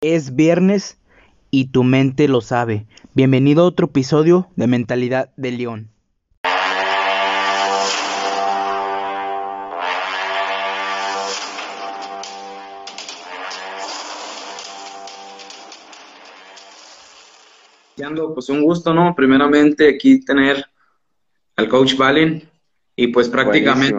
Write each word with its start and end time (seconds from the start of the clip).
Es 0.00 0.36
viernes 0.36 0.96
y 1.50 1.72
tu 1.72 1.82
mente 1.82 2.28
lo 2.28 2.40
sabe. 2.40 2.86
Bienvenido 3.14 3.64
a 3.64 3.66
otro 3.66 3.86
episodio 3.86 4.46
de 4.54 4.68
Mentalidad 4.68 5.30
de 5.36 5.50
León. 5.50 5.90
Pues 18.34 18.48
un 18.50 18.62
gusto, 18.62 18.94
¿no? 18.94 19.16
Primeramente 19.16 19.88
aquí 19.88 20.24
tener 20.24 20.64
al 21.56 21.68
coach 21.68 21.96
Valen 21.96 22.48
y 22.94 23.08
pues 23.08 23.28
prácticamente 23.28 23.96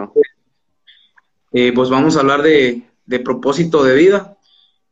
eh, 1.52 1.72
pues 1.74 1.90
vamos 1.90 2.16
a 2.16 2.20
hablar 2.20 2.40
de, 2.40 2.84
de 3.04 3.18
propósito 3.18 3.84
de 3.84 3.94
vida 3.96 4.38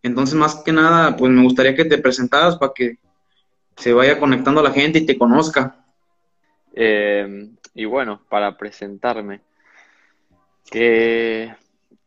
entonces, 0.02 0.34
más 0.36 0.62
que 0.64 0.72
nada, 0.72 1.16
pues 1.16 1.30
me 1.30 1.42
gustaría 1.42 1.74
que 1.74 1.84
te 1.84 1.98
presentaras 1.98 2.56
para 2.56 2.72
que 2.74 2.98
se 3.76 3.92
vaya 3.92 4.18
conectando 4.18 4.62
la 4.62 4.72
gente 4.72 5.00
y 5.00 5.06
te 5.06 5.18
conozca. 5.18 5.84
Eh, 6.74 7.48
y 7.74 7.84
bueno, 7.84 8.22
para 8.28 8.56
presentarme, 8.56 9.40
¿qué, 10.70 11.54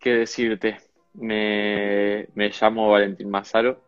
decirte? 0.04 0.78
Me, 1.14 2.28
llamo 2.36 2.90
Valentín 2.90 3.30
Mazaro, 3.30 3.84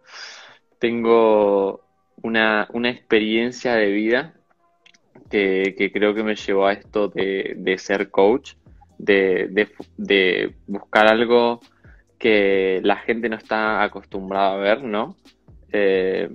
tengo 0.80 1.82
una, 2.22 2.68
experiencia 2.90 3.76
de 3.76 3.92
vida 3.92 4.34
que, 5.30 5.92
creo 5.94 6.14
que 6.14 6.24
me 6.24 6.36
llevó 6.36 6.68
a 6.68 6.74
esto 6.74 7.08
de, 7.08 7.76
ser 7.78 8.10
coach, 8.10 8.54
de, 8.98 9.68
de 9.98 10.56
buscar 10.68 11.08
algo 11.08 11.62
que 12.24 12.80
la 12.86 12.96
gente 12.96 13.28
no 13.28 13.36
está 13.36 13.84
acostumbrada 13.84 14.54
a 14.54 14.56
ver, 14.56 14.82
¿no? 14.82 15.18
Eh, 15.74 16.30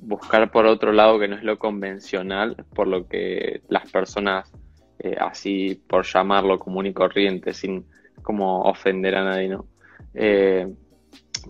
buscar 0.00 0.50
por 0.50 0.66
otro 0.66 0.92
lado 0.92 1.20
que 1.20 1.28
no 1.28 1.36
es 1.36 1.44
lo 1.44 1.60
convencional, 1.60 2.56
por 2.74 2.88
lo 2.88 3.06
que 3.06 3.62
las 3.68 3.88
personas, 3.88 4.52
eh, 4.98 5.14
así 5.16 5.80
por 5.88 6.04
llamarlo 6.04 6.58
común 6.58 6.86
y 6.86 6.92
corriente, 6.92 7.54
sin 7.54 7.86
como 8.20 8.62
ofender 8.62 9.14
a 9.14 9.22
nadie, 9.22 9.48
¿no? 9.50 9.66
Eh, 10.12 10.66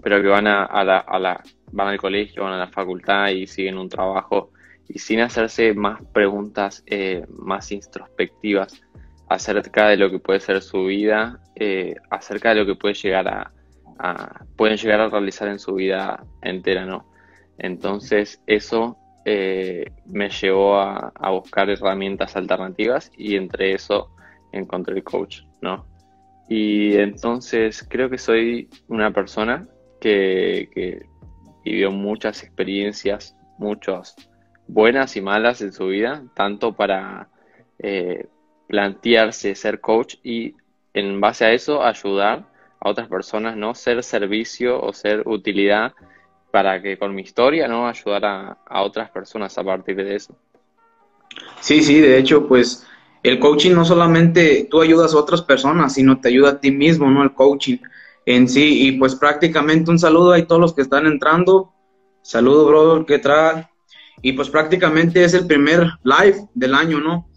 pero 0.03 0.21
que 0.21 0.29
van 0.29 0.49
a, 0.49 0.85
la, 0.85 1.43
van 1.73 1.89
al 1.89 1.99
colegio, 1.99 2.45
van 2.45 2.53
a 2.53 2.59
la 2.59 2.69
facultad 2.69 3.31
y 3.31 3.47
siguen 3.47 3.79
un 3.79 3.89
trabajo 3.89 4.51
y 4.87 4.99
sin 4.99 5.21
hacerse 5.21 5.73
más 5.73 6.03
preguntas 6.13 6.85
más 7.31 7.73
introspectivas 7.73 8.83
acerca 9.31 9.89
de 9.89 9.97
lo 9.97 10.11
que 10.11 10.19
puede 10.19 10.41
ser 10.41 10.61
su 10.61 10.85
vida, 10.85 11.41
acerca 12.11 12.51
de 12.51 12.57
lo 12.57 12.67
que 12.67 12.75
puede 12.75 12.95
llegar 12.95 13.29
a, 13.29 13.53
pueden 14.57 14.77
llegar 14.77 15.01
a 15.01 15.09
realizar 15.09 15.49
en 15.49 15.59
su 15.59 15.75
vida 15.75 16.25
entera, 16.43 16.85
¿no? 16.85 17.07
Entonces 17.59 18.41
eso 18.47 18.97
eh, 19.25 19.91
me 20.07 20.31
llevó 20.31 20.79
a, 20.81 21.13
buscar 21.31 21.69
herramientas 21.69 22.37
alternativas 22.37 23.11
y 23.17 23.37
entre 23.37 23.75
eso 23.75 24.11
encontré 24.53 24.97
el 24.97 25.05
coach, 25.05 25.43
¿no? 25.61 25.87
Y 26.49 26.97
entonces 26.97 27.87
creo 27.89 28.09
que 28.09 28.19
soy 28.19 28.71
una 28.89 29.11
persona 29.13 29.69
que, 30.01 31.05
vivió 31.65 31.91
muchas 31.91 32.43
experiencias, 32.43 33.37
muchas 33.59 34.15
buenas 34.67 35.17
y 35.17 35.21
malas 35.21 35.61
en 35.61 35.73
su 35.73 35.89
vida, 35.89 36.25
tanto 36.35 36.75
para 36.75 37.29
eh, 37.79 38.27
plantearse 38.69 39.55
ser 39.55 39.81
coach 39.81 40.15
y 40.23 40.55
en 40.95 41.21
base 41.21 41.45
a 41.45 41.53
eso 41.53 41.83
ayudar 41.85 42.47
a 42.81 42.91
otras 42.91 43.09
personas, 43.09 43.57
¿no? 43.57 43.75
Ser 43.75 44.03
servicio 44.03 44.81
o 44.81 44.93
ser 44.93 45.23
utilidad 45.27 45.93
para 46.51 46.81
que 46.81 46.99
con 46.99 47.15
mi 47.15 47.23
historia, 47.23 47.69
¿no? 47.69 47.89
Ayudar 47.89 48.25
a, 48.25 48.83
otras 48.83 49.11
personas 49.11 49.57
a 49.59 49.65
partir 49.65 49.97
de 49.97 50.17
eso. 50.17 50.35
Sí, 51.61 51.83
sí, 51.83 52.01
de 52.01 52.19
hecho, 52.19 52.47
pues 52.47 52.87
el 53.23 53.39
coaching 53.39 53.73
no 53.73 53.85
solamente 53.85 54.67
tú 54.71 54.81
ayudas 54.81 55.15
a 55.15 55.19
otras 55.19 55.43
personas, 55.43 55.95
sino 55.95 56.21
te 56.21 56.29
ayuda 56.29 56.51
a 56.51 56.61
ti 56.61 56.71
mismo, 56.71 57.11
¿no? 57.11 57.23
El 57.23 57.35
coaching 57.35 57.79
en 58.27 58.49
sí. 58.49 58.89
Y 58.89 58.93
pues 58.93 59.15
prácticamente 59.15 59.91
un 59.91 59.99
saludo 59.99 60.33
a 60.33 60.47
todos 60.47 60.61
los 60.61 60.75
que 60.75 60.83
están 60.83 61.07
entrando. 61.07 61.73
Saludo, 62.23 62.67
brother, 62.67 63.07
¿qué 63.07 63.19
trae? 63.19 63.69
Y 64.23 64.33
pues 64.33 64.49
prácticamente 64.49 65.23
es 65.25 65.35
el 65.35 65.47
primer 65.47 65.87
live 66.03 66.49
del 66.55 66.75
año, 66.75 67.01
¿no? 67.01 67.29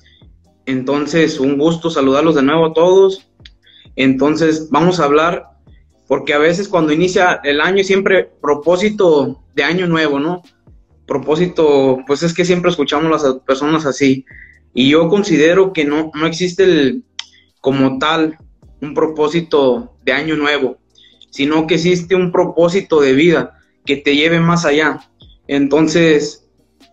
Entonces, 0.66 1.40
un 1.40 1.58
gusto 1.58 1.90
saludarlos 1.90 2.36
de 2.36 2.44
nuevo 2.44 2.68
a 2.68 2.74
todos. 2.74 3.31
Entonces, 3.96 4.70
vamos 4.70 5.00
a 5.00 5.06
hablar, 5.06 5.48
porque 6.08 6.34
a 6.34 6.40
veces 6.40 6.68
cuando 6.68 6.94
inicia 6.94 7.40
el 7.44 7.62
año 7.62 7.84
siempre 7.84 8.32
propósito 8.42 9.44
de 9.56 9.64
año 9.64 9.88
nuevo, 9.88 10.20
¿no? 10.20 10.44
Propósito, 11.06 12.00
pues 12.08 12.24
es 12.24 12.34
que 12.34 12.46
siempre 12.46 12.70
escuchamos 12.70 13.12
las 13.12 13.34
personas 13.46 13.86
así. 13.86 14.26
Y 14.74 14.90
yo 14.90 15.10
considero 15.10 15.74
que 15.74 15.86
no, 15.86 16.12
no 16.14 16.26
existe 16.26 16.64
el, 16.64 17.04
como 17.60 18.00
tal 18.00 18.38
un 18.82 18.94
propósito 18.94 19.96
de 20.04 20.12
año 20.12 20.36
nuevo, 20.36 20.78
sino 21.30 21.68
que 21.68 21.76
existe 21.76 22.16
un 22.16 22.32
propósito 22.32 23.00
de 23.00 23.14
vida 23.14 23.58
que 23.86 23.98
te 23.98 24.16
lleve 24.16 24.40
más 24.40 24.66
allá. 24.66 25.00
Entonces, 25.48 26.50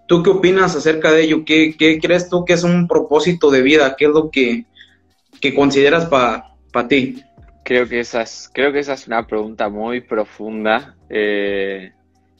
¿tú 0.06 0.22
qué 0.22 0.30
opinas 0.30 0.76
acerca 0.76 1.10
de 1.12 1.25
ello? 1.25 1.44
¿Qué, 1.44 1.76
crees 2.00 2.28
tú 2.28 2.44
que 2.44 2.53
es 2.53 2.65
un 2.65 2.86
propósito 2.86 3.50
de 3.50 3.62
vida? 3.62 3.97
¿Qué 3.97 4.06
es 4.06 4.10
lo 4.10 4.30
que, 4.30 4.66
que 5.41 5.54
consideras 5.54 6.06
para 6.06 6.47
para 6.72 6.88
ti? 6.88 7.22
Creo 7.64 7.88
que, 7.88 8.00
esa 8.00 8.22
es, 8.22 8.50
creo 8.52 8.72
que 8.72 8.78
esa 8.78 8.94
es 8.94 9.06
una 9.06 9.26
pregunta 9.26 9.68
muy 9.68 10.00
profunda 10.00 10.96
eh, 11.10 11.92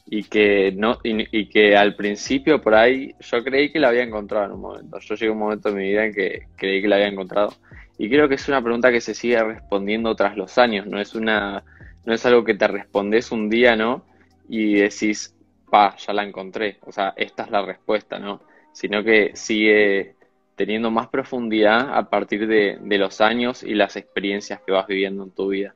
y, 0.07 0.23
que 0.23 0.71
no, 0.75 0.97
y, 1.03 1.49
que 1.49 1.77
al 1.77 1.95
principio 1.95 2.61
por 2.61 2.73
ahí 2.73 3.13
yo 3.19 3.43
creí 3.43 3.71
que 3.71 3.79
la 3.79 3.89
había 3.89 4.03
encontrado 4.03 4.45
en 4.45 4.51
un 4.53 4.61
momento. 4.61 4.99
Yo 4.99 5.15
llegué 5.15 5.29
a 5.29 5.33
un 5.33 5.39
momento 5.39 5.69
en 5.69 5.75
mi 5.75 5.89
vida 5.89 6.05
en 6.05 6.13
que 6.13 6.47
creí 6.55 6.81
que 6.81 6.87
la 6.87 6.95
había 6.95 7.09
encontrado. 7.09 7.53
Y 7.99 8.09
creo 8.09 8.27
que 8.27 8.35
es 8.35 8.47
una 8.47 8.63
pregunta 8.63 8.91
que 8.91 9.01
se 9.01 9.13
sigue 9.13 9.43
respondiendo 9.43 10.15
tras 10.15 10.35
los 10.35 10.57
años. 10.57 10.87
No 10.87 10.99
es, 10.99 11.13
una, 11.13 11.63
no 12.05 12.13
es 12.13 12.25
algo 12.25 12.43
que 12.43 12.55
te 12.55 12.67
respondes 12.67 13.31
un 13.31 13.49
día, 13.49 13.75
¿no? 13.75 14.05
Y 14.47 14.75
decís, 14.75 15.35
pa, 15.69 15.95
ya 15.97 16.13
la 16.13 16.23
encontré. 16.23 16.79
O 16.85 16.91
sea, 16.91 17.13
esta 17.17 17.43
es 17.43 17.51
la 17.51 17.61
respuesta, 17.61 18.17
¿no? 18.17 18.41
Sino 18.71 19.03
que 19.03 19.31
sigue 19.35 20.15
teniendo 20.59 20.91
más 20.91 21.07
profundidad 21.07 21.97
a 21.97 22.09
partir 22.09 22.45
de, 22.45 22.77
los 22.97 23.21
años 23.21 23.63
y 23.63 23.75
las 23.75 23.95
experiencias 23.95 24.59
que 24.59 24.73
vas 24.73 24.87
viviendo 24.87 25.23
en 25.23 25.31
tu 25.31 25.47
vida. 25.47 25.73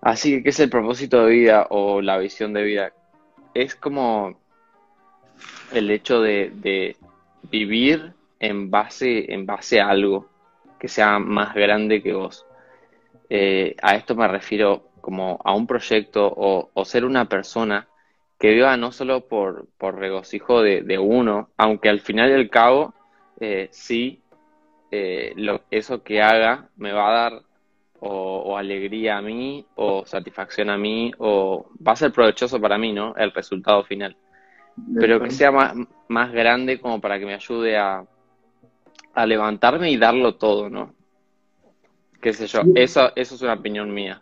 Así 0.00 0.30
que, 0.30 0.42
¿qué 0.44 0.50
es 0.50 0.60
el 0.60 0.70
propósito 0.70 1.24
de 1.24 1.32
vida 1.32 1.66
o 1.70 2.00
la 2.00 2.16
visión 2.18 2.52
de 2.52 2.62
vida? 2.62 2.92
Es 3.52 3.74
como 3.74 4.38
el 5.72 5.90
hecho 5.90 6.22
de, 6.22 6.96
vivir 7.50 8.12
en 8.38 8.70
base, 8.70 9.34
en 9.34 9.44
base 9.44 9.80
a 9.80 9.88
algo 9.88 10.28
que 10.78 10.86
sea 10.86 11.18
más 11.18 11.52
grande 11.52 12.00
que 12.00 12.12
vos. 12.12 12.46
Eh, 13.28 13.74
a 13.82 13.96
esto 13.96 14.14
me 14.14 14.28
refiero 14.28 14.88
como 15.00 15.40
a 15.44 15.52
un 15.52 15.66
proyecto 15.66 16.32
o, 16.32 16.84
ser 16.84 17.04
una 17.04 17.28
persona 17.28 17.88
que 18.38 18.50
viva 18.50 18.76
no 18.76 18.92
solo 18.92 19.26
por, 19.26 19.66
regocijo 19.80 20.62
de, 20.62 20.82
de, 20.82 20.96
uno, 20.96 21.48
aunque 21.56 21.88
al 21.88 21.98
final 21.98 22.30
y 22.30 22.34
al 22.34 22.48
cabo 22.50 22.94
eh, 23.40 23.68
sí, 23.70 24.20
eh, 24.90 25.32
lo, 25.36 25.62
eso 25.70 26.02
que 26.02 26.22
haga 26.22 26.68
me 26.76 26.92
va 26.92 27.08
a 27.08 27.30
dar 27.30 27.42
o, 28.06 28.58
alegría 28.58 29.16
a 29.16 29.22
mí, 29.22 29.64
o 29.76 30.04
satisfacción 30.04 30.68
a 30.68 30.76
mí, 30.76 31.10
o 31.18 31.66
va 31.86 31.92
a 31.92 31.96
ser 31.96 32.12
provechoso 32.12 32.60
para 32.60 32.76
mí, 32.76 32.92
¿no? 32.92 33.14
El 33.16 33.32
resultado 33.32 33.82
final. 33.84 34.14
Pero 35.00 35.20
que 35.20 35.30
sea 35.30 35.50
más, 35.50 35.74
más 36.08 36.30
grande 36.32 36.78
como 36.78 37.00
para 37.00 37.18
que 37.18 37.24
me 37.24 37.34
ayude 37.34 37.78
a, 37.78 38.04
a 39.14 39.26
levantarme 39.26 39.90
y 39.90 39.96
darlo 39.96 40.34
todo, 40.34 40.68
¿no? 40.68 40.94
Qué 42.20 42.32
sé 42.32 42.46
yo, 42.46 42.60
eso, 42.74 43.10
eso 43.16 43.34
es 43.34 43.42
una 43.42 43.54
opinión 43.54 43.92
mía. 43.92 44.20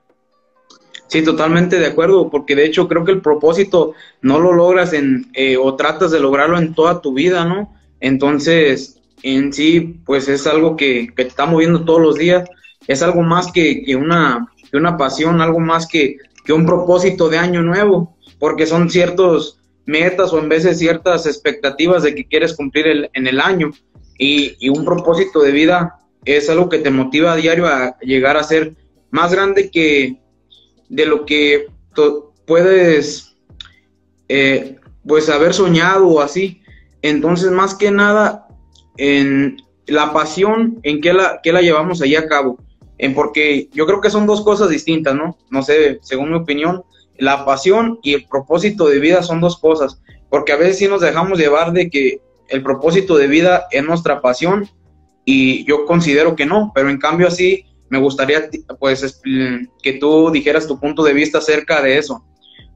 Sí, 1.08 1.22
totalmente 1.22 1.78
de 1.78 1.86
acuerdo, 1.86 2.30
porque 2.30 2.56
de 2.56 2.64
hecho 2.64 2.88
creo 2.88 3.04
que 3.04 3.12
el 3.12 3.20
propósito 3.20 3.94
no 4.22 4.38
lo 4.38 4.52
logras 4.52 4.92
en, 4.92 5.26
eh, 5.34 5.56
o 5.56 5.75
tratas 5.76 6.10
de 6.10 6.20
lograrlo 6.20 6.56
en 6.56 6.75
toda 6.75 7.02
tu 7.02 7.12
vida, 7.12 7.44
¿no? 7.44 7.75
Entonces, 8.00 9.01
en 9.22 9.52
sí, 9.52 10.00
pues 10.04 10.28
es 10.28 10.46
algo 10.46 10.76
que, 10.76 11.08
te 11.14 11.22
está 11.22 11.46
moviendo 11.46 11.84
todos 11.84 12.00
los 12.00 12.16
días, 12.16 12.48
es 12.86 13.02
algo 13.02 13.22
más 13.22 13.50
que, 13.52 13.84
una, 13.96 14.48
una 14.72 14.96
pasión, 14.96 15.40
algo 15.40 15.60
más 15.60 15.86
que, 15.86 16.16
un 16.48 16.66
propósito 16.66 17.28
de 17.28 17.38
año 17.38 17.62
nuevo, 17.62 18.16
porque 18.38 18.66
son 18.66 18.90
ciertos 18.90 19.58
metas 19.86 20.32
o 20.32 20.38
en 20.38 20.48
veces 20.48 20.78
ciertas 20.78 21.26
expectativas 21.26 22.02
de 22.02 22.14
que 22.14 22.26
quieres 22.26 22.54
cumplir 22.54 23.10
en 23.12 23.26
el 23.26 23.40
año. 23.40 23.72
Y, 24.19 24.69
un 24.69 24.84
propósito 24.84 25.40
de 25.40 25.52
vida 25.52 25.98
es 26.25 26.48
algo 26.48 26.68
que 26.68 26.78
te 26.78 26.90
motiva 26.90 27.32
a 27.32 27.36
diario 27.36 27.66
a 27.66 27.98
llegar 28.00 28.36
a 28.36 28.44
ser 28.44 28.75
más 29.10 29.32
grande 29.32 29.70
que 29.70 30.20
de 30.88 31.06
lo 31.06 31.26
que 31.26 31.66
puedes 32.46 33.34
eh, 34.28 34.76
pues 35.06 35.28
haber 35.28 35.54
soñado 35.54 36.06
o 36.06 36.20
así. 36.20 36.62
Entonces, 37.02 37.50
más 37.50 37.75
que 37.75 37.90
nada, 37.90 38.41
en 39.02 39.56
la 39.88 40.12
pasión 40.12 40.78
en 40.84 41.00
que 41.00 41.12
la, 41.12 41.40
que 41.43 41.52
la 41.52 41.60
llevamos 41.60 42.00
ahí 42.00 42.14
a 42.14 42.28
cabo. 42.28 42.56
En 42.99 43.14
porque 43.14 43.69
yo 43.72 43.84
creo 43.84 44.00
que 44.00 44.10
son 44.10 44.28
dos 44.28 44.43
cosas 44.43 44.69
distintas, 44.70 45.16
¿no? 45.16 45.37
No 45.50 45.62
sé, 45.64 45.99
según 46.02 46.31
mi 46.31 46.37
opinión, 46.37 46.84
la 47.19 47.44
pasión 47.44 47.99
y 48.04 48.14
el 48.14 48.28
propósito 48.28 48.87
de 48.87 49.00
vida 49.00 49.25
son 49.25 49.40
dos 49.40 49.58
cosas, 49.58 50.00
porque 50.31 50.52
a 50.52 50.56
veces 50.56 50.78
sí 50.78 50.87
nos 50.87 51.00
dejamos 51.00 51.37
llevar 51.37 51.72
de 51.72 51.90
que 51.90 52.20
el 52.49 52.62
propósito 52.62 53.16
de 53.16 53.26
vida 53.26 53.66
es 53.72 53.84
nuestra 53.84 54.20
pasión 54.20 54.69
y 55.25 55.64
yo 55.64 55.84
considero 55.84 56.37
que 56.37 56.46
no, 56.46 56.70
pero 56.72 56.88
en 56.88 56.99
cambio 56.99 57.26
así 57.26 57.64
me 57.88 57.99
gustaría 57.99 58.49
pues 58.78 59.20
que 59.82 59.93
tú 59.94 60.31
dijeras 60.31 60.69
tu 60.69 60.78
punto 60.78 61.02
de 61.02 61.12
vista 61.12 61.38
acerca 61.38 61.82
de 61.82 61.99
eso, 61.99 62.25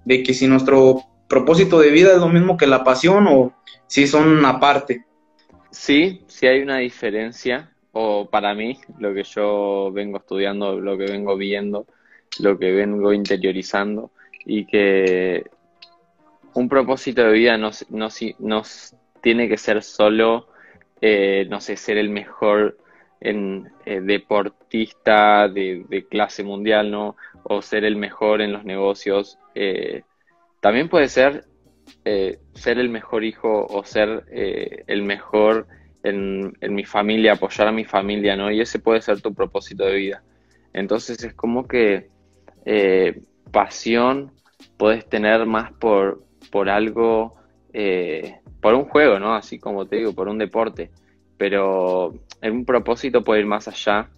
de 0.05 0.25
que 0.25 0.35
si 0.35 0.49
nuestro 0.49 1.03
propósito 1.29 1.79
de 1.79 1.91
vida 1.91 2.13
es 2.13 2.19
lo 2.19 2.29
mismo 2.29 2.57
que 2.57 2.67
la 2.67 2.83
pasión 2.83 3.29
o 3.29 3.53
si 3.87 4.09
son 4.09 4.45
aparte. 4.45 5.06
Sí, 5.79 6.23
sí 6.27 6.47
hay 6.49 6.63
una 6.63 6.79
diferencia, 6.79 7.71
o 7.93 8.29
para 8.29 8.55
mí, 8.55 8.81
lo 8.99 9.15
que 9.15 9.23
yo 9.23 9.93
vengo 9.93 10.17
estudiando, 10.17 10.81
lo 10.81 10.97
que 10.99 11.05
vengo 11.05 11.37
viendo, 11.37 11.87
lo 12.41 12.59
que 12.59 12.73
vengo 12.73 13.13
interiorizando, 13.13 14.11
y 14.45 14.65
que 14.67 15.45
un 16.55 16.69
propósito 16.69 17.23
de 17.23 17.33
vida 17.33 17.59
no, 17.59 17.71
no, 17.91 18.09
no 18.41 18.63
tiene 19.21 19.49
que 19.49 19.59
ser 19.59 19.83
solo, 19.83 20.49
eh, 21.01 21.47
no 21.49 21.61
sé, 21.61 21.77
ser 21.77 21.99
el 21.99 22.09
mejor 22.09 22.79
en, 23.21 23.71
eh, 23.85 24.01
deportista 24.01 25.47
de, 25.47 26.07
clase 26.11 26.43
mundial, 26.43 26.91
¿no? 26.91 27.17
O 27.45 27.63
ser 27.63 27.85
el 27.85 27.97
mejor 27.97 28.41
en 28.41 28.53
los 28.53 28.65
negocios. 28.65 29.39
Eh, 29.55 30.03
también 30.61 30.89
puede 30.89 31.09
ser 31.09 31.45
ser 32.05 32.79
el 32.79 32.89
mejor 32.89 33.25
hijo 33.25 33.67
o 33.67 33.85
ser 33.85 34.25
el 34.31 35.03
mejor 35.03 35.67
en, 36.03 36.53
mi 36.71 36.85
familia, 36.85 37.33
apoyar 37.33 37.69
a 37.69 37.73
mi 37.73 37.85
familia, 37.85 38.37
¿no? 38.37 38.51
Y 38.51 38.61
ese 38.61 38.79
puede 38.79 39.01
ser 39.01 39.21
tu 39.21 39.35
propósito 39.35 39.85
de 39.85 39.97
vida. 39.97 40.23
Entonces 40.73 41.23
es 41.25 41.35
como 41.35 41.67
que 41.67 42.09
pasión 43.51 44.33
puedes 44.77 45.09
tener 45.09 45.47
más 45.47 45.73
por, 45.73 46.23
por 46.51 46.69
algo, 46.69 47.37
eh, 47.73 48.41
por 48.61 48.75
un 48.75 48.85
juego, 48.85 49.19
¿no? 49.19 49.35
Así 49.35 49.59
como 49.59 49.87
te 49.87 49.97
digo, 49.97 50.15
por 50.15 50.29
un 50.29 50.39
deporte. 50.39 50.91
Pero 51.39 52.15
en 52.41 52.53
un 52.53 52.65
propósito 52.65 53.23
puede 53.23 53.41
ir 53.41 53.47
más 53.47 53.69
allá 53.69 54.09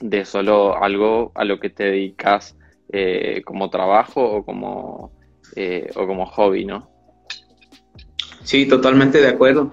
de 0.00 0.24
solo 0.24 0.82
algo 0.82 1.32
a 1.34 1.44
lo 1.44 1.60
que 1.60 1.70
te 1.70 1.84
dedicas 1.84 2.56
eh, 2.92 3.42
como 3.44 3.70
trabajo 3.70 4.22
o 4.22 4.44
como, 4.44 5.12
eh, 5.56 5.90
o 5.94 6.06
como 6.06 6.26
hobby, 6.26 6.64
¿no? 6.64 6.90
Sí, 8.42 8.66
totalmente 8.66 9.20
de 9.20 9.28
acuerdo. 9.28 9.72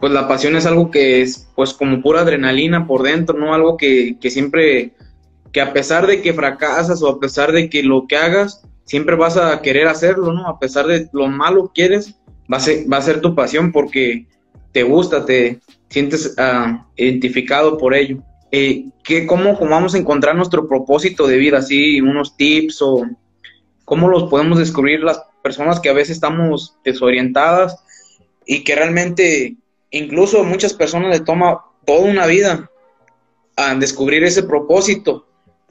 Pues 0.00 0.12
la 0.12 0.28
pasión 0.28 0.56
es 0.56 0.66
algo 0.66 0.90
que 0.90 1.22
es 1.22 1.48
pues 1.56 1.72
como 1.74 2.00
pura 2.02 2.20
adrenalina 2.20 2.86
por 2.86 3.02
dentro, 3.02 3.38
¿no? 3.38 3.54
Algo 3.54 3.76
que, 3.76 4.16
que 4.20 4.30
siempre, 4.30 4.94
que 5.52 5.60
a 5.60 5.72
pesar 5.72 6.06
de 6.06 6.22
que 6.22 6.34
fracasas 6.34 7.02
o 7.02 7.08
a 7.08 7.20
pesar 7.20 7.52
de 7.52 7.68
que 7.68 7.82
lo 7.82 8.06
que 8.06 8.16
hagas, 8.16 8.62
siempre 8.84 9.16
vas 9.16 9.36
a 9.36 9.60
querer 9.60 9.88
hacerlo, 9.88 10.32
¿no? 10.32 10.46
A 10.46 10.58
pesar 10.58 10.86
de 10.86 11.08
lo 11.12 11.26
malo 11.26 11.66
que 11.66 11.82
quieres, 11.82 12.20
va 12.52 12.56
a 12.56 12.60
ser, 12.60 12.90
va 12.90 12.98
a 12.98 13.02
ser 13.02 13.20
tu 13.20 13.34
pasión 13.34 13.72
porque 13.72 14.26
te 14.72 14.82
gusta, 14.82 15.24
te 15.24 15.60
sientes 15.88 16.34
uh, 16.38 16.78
identificado 16.96 17.76
por 17.76 17.94
ello. 17.94 18.22
Eh, 18.50 18.86
¿qué, 19.04 19.26
cómo, 19.26 19.58
¿Cómo 19.58 19.70
vamos 19.72 19.94
a 19.94 19.98
encontrar 19.98 20.34
nuestro 20.36 20.68
propósito 20.68 21.26
de 21.26 21.36
vida? 21.36 21.58
¿Así 21.58 22.00
unos 22.00 22.36
tips 22.36 22.80
o 22.82 23.04
cómo 23.88 24.08
los 24.08 24.30
podemos 24.30 24.58
descubrir 24.58 25.00
las 25.00 25.22
personas 25.42 25.80
que 25.80 25.88
a 25.88 25.94
veces 25.94 26.16
estamos 26.16 26.76
desorientadas 26.84 27.82
y 28.46 28.62
que 28.64 28.74
realmente 28.74 29.56
incluso 29.90 30.44
muchas 30.44 30.74
personas 30.74 31.18
le 31.18 31.24
toma 31.24 31.64
toda 31.84 32.10
una 32.10 32.26
vida 32.26 32.70
a 33.56 33.74
descubrir 33.74 34.22
ese 34.24 34.42
propósito 34.42 35.28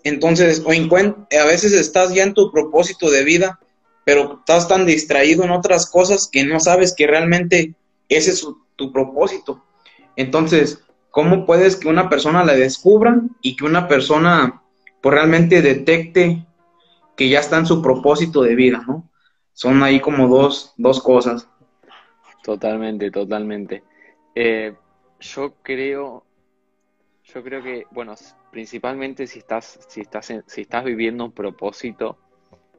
entonces, 0.07 0.63
o 0.65 0.71
a 0.71 1.45
veces 1.45 1.73
estás 1.73 2.13
ya 2.13 2.23
en 2.23 2.33
tu 2.33 2.49
propósito 2.49 3.11
de 3.11 3.25
vida, 3.25 3.59
pero 4.05 4.39
estás 4.39 4.69
tan 4.69 4.85
distraído 4.85 5.43
en 5.43 5.51
otras 5.51 5.85
cosas 5.85 6.29
que 6.31 6.45
no 6.45 6.61
sabes 6.61 6.95
que 6.95 7.07
realmente 7.07 7.73
ese 8.07 8.31
es 8.31 8.47
tu 8.77 8.93
propósito. 8.93 9.65
Entonces, 10.15 10.79
¿cómo 11.11 11.45
puedes 11.45 11.75
que 11.75 11.89
una 11.89 12.07
persona 12.07 12.45
la 12.45 12.53
descubra 12.53 13.19
y 13.41 13.57
que 13.57 13.65
una 13.65 13.89
persona 13.89 14.61
pues 15.01 15.13
realmente 15.13 15.61
detecte 15.61 16.45
que 17.17 17.27
ya 17.27 17.39
está 17.39 17.57
en 17.57 17.65
su 17.65 17.81
propósito 17.81 18.43
de 18.43 18.55
vida, 18.55 18.83
¿no? 18.87 19.09
Son 19.51 19.81
ahí 19.81 19.99
como 19.99 20.27
dos, 20.27 20.73
dos 20.77 21.01
cosas. 21.01 21.49
Totalmente, 22.43 23.09
totalmente. 23.09 23.83
Eh, 24.35 24.75
yo 25.19 25.55
creo, 25.63 26.23
yo 27.23 27.43
creo 27.43 27.63
que, 27.63 27.85
bueno, 27.91 28.13
principalmente 28.51 29.25
si 29.25 29.39
estás, 29.39 29.79
si 29.89 30.01
estás, 30.01 30.31
si 30.45 30.61
estás 30.61 30.85
viviendo 30.85 31.25
un 31.25 31.31
propósito, 31.31 32.17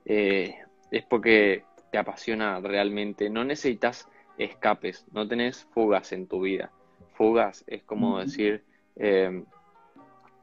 eh, 0.05 0.55
es 0.93 1.05
porque 1.05 1.65
te 1.91 1.99
apasiona 1.99 2.61
realmente. 2.61 3.29
No 3.29 3.45
necesitas 3.45 4.09
escapes, 4.39 5.05
no 5.13 5.27
tenés 5.27 5.65
fugas 5.73 6.13
en 6.13 6.29
tu 6.29 6.43
vida. 6.43 6.71
Fugas 7.15 7.65
es 7.67 7.83
como 7.83 8.21
decir, 8.21 8.65
em, 8.95 9.45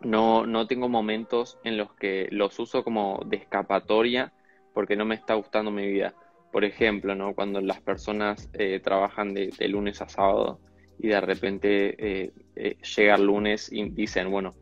no, 0.05 0.45
no 0.45 0.67
tengo 0.67 0.87
momentos 0.87 1.57
en 1.63 1.77
los 1.77 1.93
que 1.93 2.27
los 2.31 2.57
uso 2.59 2.83
como 2.83 3.21
de 3.25 3.37
escapatoria 3.37 4.31
porque 4.73 4.95
no 4.95 5.05
me 5.05 5.15
está 5.15 5.33
gustando 5.33 5.71
mi 5.71 5.87
vida. 5.87 6.13
Por 6.51 6.63
ejemplo, 6.63 7.15
¿no? 7.15 7.33
cuando 7.33 7.59
las 7.61 7.81
personas 7.81 8.49
eh, 8.53 8.79
trabajan 8.81 9.33
de, 9.33 9.51
lunes 9.67 10.01
a 10.01 10.07
sábado 10.07 10.59
y 10.99 11.07
de 11.09 11.19
repente 11.19 11.95
eh, 11.97 12.77
llega 12.95 13.15
el 13.15 13.25
lunes 13.25 13.71
y 13.71 13.89
dicen, 13.89 14.31
bueno, 14.31 14.55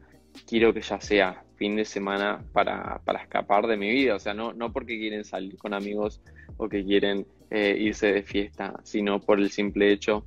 quiero 0.48 0.74
que 0.74 0.82
ya 0.82 1.00
sea 1.00 1.44
fin 1.56 1.76
de 1.76 1.86
semana 1.86 2.44
para, 2.52 3.02
escapar 3.22 3.68
de 3.68 3.78
mi 3.78 3.90
vida. 3.90 4.16
O 4.16 4.20
sea, 4.20 4.34
no, 4.34 4.54
no 4.54 4.72
porque 4.72 4.98
quieren 4.98 5.24
salir 5.24 5.58
con 5.58 5.74
amigos 5.74 6.22
o 6.58 6.68
que 6.68 6.84
quieren 6.84 7.26
eh, 7.52 7.76
irse 7.80 8.12
de 8.12 8.24
fiesta, 8.24 8.80
sino 8.84 9.20
por 9.20 9.40
el 9.40 9.52
simple 9.52 9.92
hecho 9.92 10.26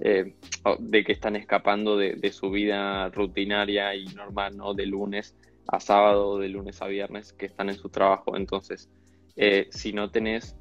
eh, 0.00 0.34
de 0.78 1.04
que 1.04 1.12
están 1.12 1.36
escapando 1.36 1.96
de, 1.96 2.32
su 2.32 2.50
vida 2.50 3.08
rutinaria 3.10 3.94
y 3.94 4.06
normal, 4.06 4.56
¿no? 4.56 4.74
De 4.74 4.86
lunes 4.86 5.36
a 5.68 5.80
sábado, 5.80 6.38
de 6.38 6.48
lunes 6.48 6.80
a 6.82 6.86
viernes, 6.86 7.32
que 7.32 7.46
están 7.46 7.68
en 7.68 7.76
su 7.76 7.88
trabajo. 7.88 8.36
Entonces, 8.36 8.90
eh, 9.36 9.68
si 9.70 9.92
no 9.92 10.10
tenés 10.10 10.56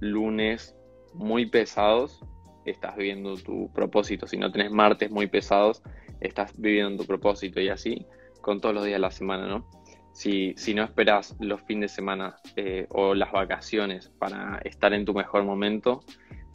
lunes 0.00 0.76
muy 1.14 1.46
pesados, 1.46 2.20
estás 2.64 2.96
viviendo 2.96 3.36
tu 3.36 3.72
propósito. 3.72 4.26
Si 4.26 4.36
no 4.36 4.50
tenés 4.50 4.70
martes 4.70 5.10
muy 5.10 5.26
pesados, 5.26 5.82
estás 6.20 6.52
viviendo 6.56 7.02
tu 7.02 7.06
propósito 7.06 7.60
y 7.60 7.68
así 7.68 8.06
con 8.40 8.60
todos 8.60 8.74
los 8.74 8.84
días 8.84 8.96
de 8.96 9.00
la 9.00 9.10
semana, 9.10 9.46
¿no? 9.46 9.68
Si, 10.12 10.54
si 10.56 10.74
no 10.74 10.82
esperas 10.82 11.36
los 11.38 11.62
fines 11.62 11.92
de 11.92 11.96
semana 11.96 12.36
eh, 12.56 12.86
o 12.88 13.14
las 13.14 13.30
vacaciones 13.30 14.08
para 14.18 14.58
estar 14.64 14.92
en 14.92 15.04
tu 15.04 15.14
mejor 15.14 15.44
momento, 15.44 16.02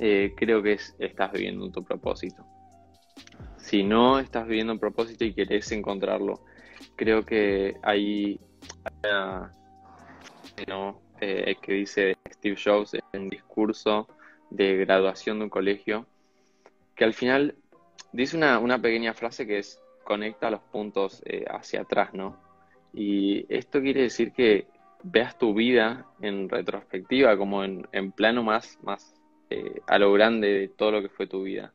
eh, 0.05 0.33
creo 0.35 0.61
que 0.61 0.77
estás 0.99 1.31
viviendo 1.31 1.71
tu 1.71 1.81
propósito. 1.81 2.45
Si 3.55 3.83
no 3.83 4.19
estás 4.19 4.45
viviendo 4.45 4.73
un 4.73 4.79
propósito 4.79 5.23
y 5.23 5.33
querés 5.33 5.71
encontrarlo, 5.71 6.43
creo 6.97 7.25
que 7.25 7.77
hay, 7.81 8.37
¿no? 10.67 10.99
Eh, 11.21 11.55
que 11.61 11.71
dice 11.71 12.17
Steve 12.29 12.57
Jobs 12.61 12.95
en 12.95 13.21
un 13.21 13.29
discurso 13.29 14.09
de 14.49 14.75
graduación 14.75 15.37
de 15.37 15.45
un 15.45 15.49
colegio, 15.49 16.05
que 16.95 17.05
al 17.05 17.13
final 17.13 17.55
dice 18.11 18.35
una, 18.35 18.59
una 18.59 18.81
pequeña 18.81 19.13
frase 19.13 19.47
que 19.47 19.59
es 19.59 19.79
conecta 20.03 20.51
los 20.51 20.63
puntos 20.63 21.23
eh, 21.25 21.45
hacia 21.47 21.83
atrás, 21.83 22.13
¿no? 22.13 22.37
Y 22.93 23.45
esto 23.47 23.79
quiere 23.79 24.01
decir 24.01 24.33
que 24.33 24.67
veas 25.01 25.37
tu 25.37 25.53
vida 25.53 26.07
en 26.19 26.49
retrospectiva, 26.49 27.37
como 27.37 27.63
en, 27.63 27.87
en 27.93 28.11
plano 28.11 28.43
más, 28.43 28.77
más 28.83 29.22
eh, 29.53 29.81
a 29.87 29.99
lo 29.99 30.11
grande 30.11 30.47
de 30.47 30.67
todo 30.67 30.91
lo 30.91 31.01
que 31.01 31.09
fue 31.09 31.27
tu 31.27 31.43
vida. 31.43 31.73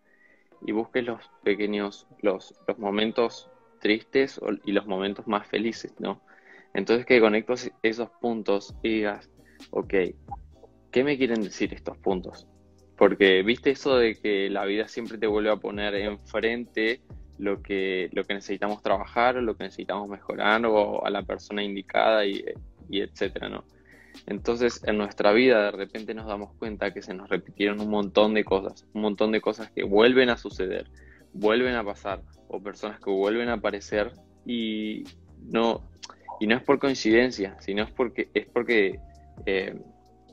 Y 0.66 0.73
busques 0.73 1.04
los 1.04 1.30
pequeños, 1.44 2.08
los, 2.20 2.52
los 2.66 2.78
momentos 2.78 3.49
tristes 3.80 4.40
y 4.64 4.73
los 4.73 4.87
momentos 4.87 5.28
más 5.28 5.47
felices, 5.47 5.94
¿no? 6.00 6.20
Entonces 6.75 7.06
que 7.06 7.20
conectes 7.20 7.70
esos 7.82 8.11
puntos 8.20 8.75
y 8.82 8.94
digas, 8.94 9.30
ok, 9.70 9.94
¿qué 10.90 11.04
me 11.04 11.16
quieren 11.16 11.42
decir 11.42 11.73
estos 11.73 11.97
puntos? 11.99 12.49
Porque 12.97 13.42
viste 13.44 13.70
eso 13.70 13.97
de 13.97 14.16
que 14.16 14.50
la 14.50 14.64
vida 14.64 14.88
siempre 14.88 15.16
te 15.16 15.28
vuelve 15.28 15.50
a 15.50 15.56
poner 15.56 15.94
enfrente 15.94 17.00
lo 17.38 17.62
que, 17.62 18.11
lo 18.12 18.25
que 18.25 18.35
necesitamos 18.35 18.82
trabajar, 18.82 19.37
lo 19.37 19.56
que 19.56 19.64
necesitamos 19.64 20.08
mejorar 20.08 20.66
o 20.66 21.06
a 21.06 21.11
la 21.11 21.23
persona 21.23 21.62
indicada 21.62 22.26
y, 22.26 22.44
y 22.90 23.00
etcétera, 23.00 23.49
¿no? 23.49 23.64
Entonces, 24.26 24.82
en 24.84 24.98
nuestra 24.98 25.32
vida 25.32 25.64
de 25.64 25.70
repente 25.70 26.14
nos 26.14 26.26
damos 26.26 26.54
cuenta 26.54 26.92
que 26.92 27.02
se 27.02 27.14
nos 27.14 27.28
repitieron 27.28 27.80
un 27.80 27.90
montón 27.90 28.34
de 28.34 28.44
cosas, 28.44 28.87
un 28.92 29.02
montón 29.02 29.32
de 29.32 29.40
cosas 29.40 29.70
que 29.70 29.84
vuelven 29.84 30.30
a 30.30 30.37
suceder, 30.37 30.90
vuelven 31.32 31.75
a 31.75 31.84
pasar, 31.84 32.22
o 32.48 32.62
personas 32.62 32.98
que 33.00 33.10
vuelven 33.10 33.48
a 33.48 33.54
aparecer 33.54 34.12
y 34.46 35.04
no, 35.40 35.88
y 36.40 36.46
no 36.46 36.56
es 36.56 36.62
por 36.62 36.78
coincidencia, 36.78 37.56
sino 37.60 37.82
es 37.82 37.90
porque, 37.90 38.30
es 38.34 38.46
porque 38.46 39.00
eh, 39.46 39.78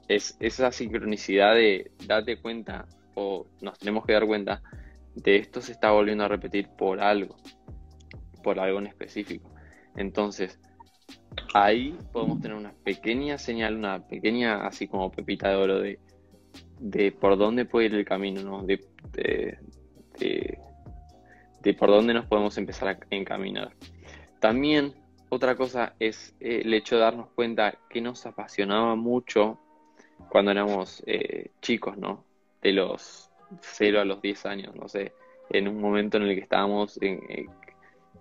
es 0.07 0.37
esa 0.39 0.71
sincronicidad 0.71 1.55
de 1.55 1.91
date 2.05 2.37
cuenta 2.41 2.87
o 3.15 3.47
nos 3.61 3.77
tenemos 3.79 4.05
que 4.05 4.13
dar 4.13 4.25
cuenta 4.25 4.61
de 5.15 5.37
esto 5.37 5.61
se 5.61 5.71
está 5.71 5.91
volviendo 5.91 6.25
a 6.25 6.27
repetir 6.27 6.67
por 6.77 6.99
algo, 6.99 7.37
por 8.43 8.59
algo 8.59 8.79
en 8.79 8.87
específico. 8.87 9.49
Entonces, 9.95 10.59
ahí 11.55 11.97
podemos 12.11 12.41
tener 12.41 12.57
una 12.57 12.73
pequeña 12.83 13.37
señal, 13.37 13.77
una 13.77 14.05
pequeña, 14.05 14.67
así 14.67 14.89
como 14.89 15.09
pepita 15.09 15.49
de 15.49 15.55
oro 15.55 15.79
de, 15.79 15.99
de 16.79 17.13
por 17.13 17.37
dónde 17.37 17.63
puede 17.63 17.85
ir 17.85 17.95
el 17.95 18.03
camino, 18.03 18.41
¿no? 18.41 18.63
De, 18.63 18.83
de, 20.19 21.73
por 21.79 21.89
dónde 21.89 22.13
nos 22.13 22.25
podemos 22.25 22.57
empezar 22.57 22.89
a 22.89 22.97
encaminar. 23.09 23.73
También 24.39 24.95
otra 25.29 25.55
cosa 25.55 25.95
es 25.97 26.35
eh, 26.41 26.61
el 26.65 26.73
hecho 26.73 26.95
de 26.95 27.01
darnos 27.01 27.29
cuenta 27.29 27.79
que 27.89 28.01
nos 28.01 28.25
apasionaba 28.25 28.95
mucho 28.95 29.57
cuando 30.29 30.51
éramos 30.51 31.03
eh, 31.07 31.51
chicos, 31.61 31.97
¿no? 31.97 32.25
De 32.61 32.73
los 32.73 33.31
0 33.61 34.01
a 34.01 34.05
los 34.05 34.21
10 34.21 34.45
años, 34.45 34.75
no 34.75 34.89
sé, 34.89 35.13
en 35.49 35.69
un 35.69 35.79
momento 35.79 36.17
en 36.17 36.23
el 36.23 36.35
que 36.35 36.41
estábamos, 36.41 36.99
eh, 37.01 37.45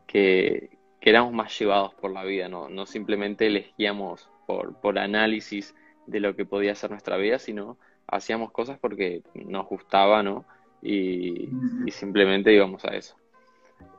que, 0.07 0.71
que, 1.05 1.11
éramos 1.11 1.33
más 1.35 1.59
llevados 1.59 1.95
por 1.95 2.11
la 2.11 2.25
vida, 2.25 2.49
¿no? 2.49 2.69
No 2.71 2.87
simplemente 2.87 3.47
elegíamos 3.47 4.31
por, 4.47 4.81
por 4.81 4.99
análisis 4.99 5.75
de 6.07 6.21
lo 6.21 6.35
que 6.35 6.47
podía 6.47 6.75
ser 6.75 6.91
nuestra 6.91 7.17
vida, 7.19 7.39
sino 7.39 7.79
hacíamos 8.07 8.51
cosas 8.53 8.79
porque 8.79 9.23
nos 9.35 9.67
gustaba, 9.67 10.23
¿no? 10.23 10.45
Y, 10.83 11.49
simplemente 11.91 12.53
íbamos 12.53 12.85
a 12.85 12.97
eso. 12.97 13.17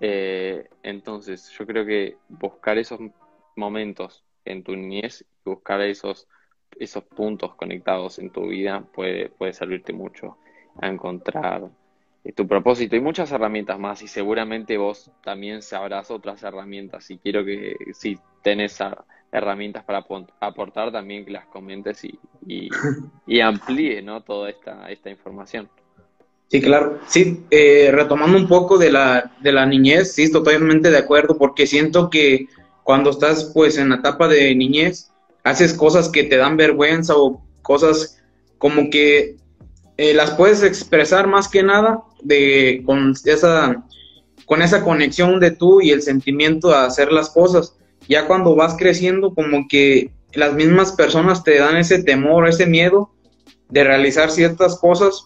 Eh, 0.01 0.67
entonces, 0.83 1.50
yo 1.57 1.65
creo 1.65 1.85
que 1.85 2.17
buscar 2.27 2.77
esos 2.77 3.00
momentos 3.55 4.24
en 4.43 4.63
tu 4.63 4.75
niñez 4.75 5.25
buscar 5.45 5.81
esos, 5.81 6.27
esos 6.79 7.03
puntos 7.03 7.55
conectados 7.55 8.19
en 8.19 8.31
tu 8.31 8.47
vida 8.47 8.81
puede, 8.93 9.29
puede 9.29 9.53
servirte 9.53 9.93
mucho 9.93 10.38
a 10.81 10.88
encontrar 10.88 11.69
tu 12.34 12.48
propósito 12.48 12.96
y 12.96 13.01
muchas 13.01 13.32
herramientas 13.32 13.77
más 13.77 14.01
y 14.01 14.08
seguramente 14.08 14.77
vos 14.77 15.12
también 15.24 15.62
sabrás 15.62 16.10
otras 16.10 16.41
herramientas 16.44 17.10
y 17.12 17.17
quiero 17.17 17.46
que 17.46 17.75
si 17.94 18.17
tenés 18.41 18.79
herramientas 19.32 19.84
para 19.84 20.05
aportar 20.39 20.91
también 20.91 21.25
que 21.25 21.32
las 21.32 21.46
comentes 21.46 22.03
y, 22.03 22.17
y, 23.27 23.39
amplíe 23.41 24.01
¿no? 24.01 24.22
toda 24.22 24.50
esta, 24.50 24.89
esta 24.91 25.10
información. 25.10 25.70
Sí, 26.48 26.62
claro. 26.62 27.00
Sí, 27.08 27.44
eh, 27.50 27.89
retomando 27.91 28.38
un 28.38 28.48
poco 28.48 28.77
de 28.77 28.91
la, 28.91 29.32
de 29.41 29.51
la 29.51 29.65
niñez, 29.65 30.13
sí, 30.13 30.32
totalmente 30.32 30.91
de 30.91 30.98
acuerdo, 30.98 31.38
porque 31.38 31.65
siento 31.65 32.10
que 32.10 32.48
cuando 32.84 33.10
estás 33.10 33.51
pues 33.53 33.77
en 33.77 33.89
la 33.89 33.96
etapa 33.96 34.27
de 34.27 34.53
niñez, 34.55 35.12
haces 35.44 35.74
cosas 35.74 36.10
que 36.10 36.24
te 36.24 36.38
dan 36.38 36.55
vergüenza 36.55 37.15
o 37.15 37.44
cosas 37.63 38.24
como 38.58 38.89
que 38.89 39.38
eh, 39.97 40.13
las 40.13 40.31
puedes 40.31 40.63
expresar 40.63 41.27
más 41.27 41.47
que 41.47 41.63
nada 41.63 42.03
de, 42.21 42.83
con, 42.85 43.13
esa, 43.25 43.85
con 44.45 44.61
esa 44.61 44.83
conexión 44.83 45.39
de 45.39 45.51
tú 45.51 45.81
y 45.81 45.91
el 45.91 46.01
sentimiento 46.01 46.69
de 46.69 46.77
hacer 46.77 47.11
las 47.11 47.29
cosas. 47.29 47.75
Ya 48.07 48.27
cuando 48.27 48.55
vas 48.55 48.75
creciendo, 48.77 49.33
como 49.33 49.67
que 49.67 50.11
las 50.33 50.53
mismas 50.53 50.91
personas 50.91 51.43
te 51.43 51.57
dan 51.57 51.77
ese 51.77 52.03
temor, 52.03 52.47
ese 52.47 52.65
miedo 52.65 53.11
de 53.69 53.83
realizar 53.83 54.29
ciertas 54.31 54.77
cosas 54.79 55.25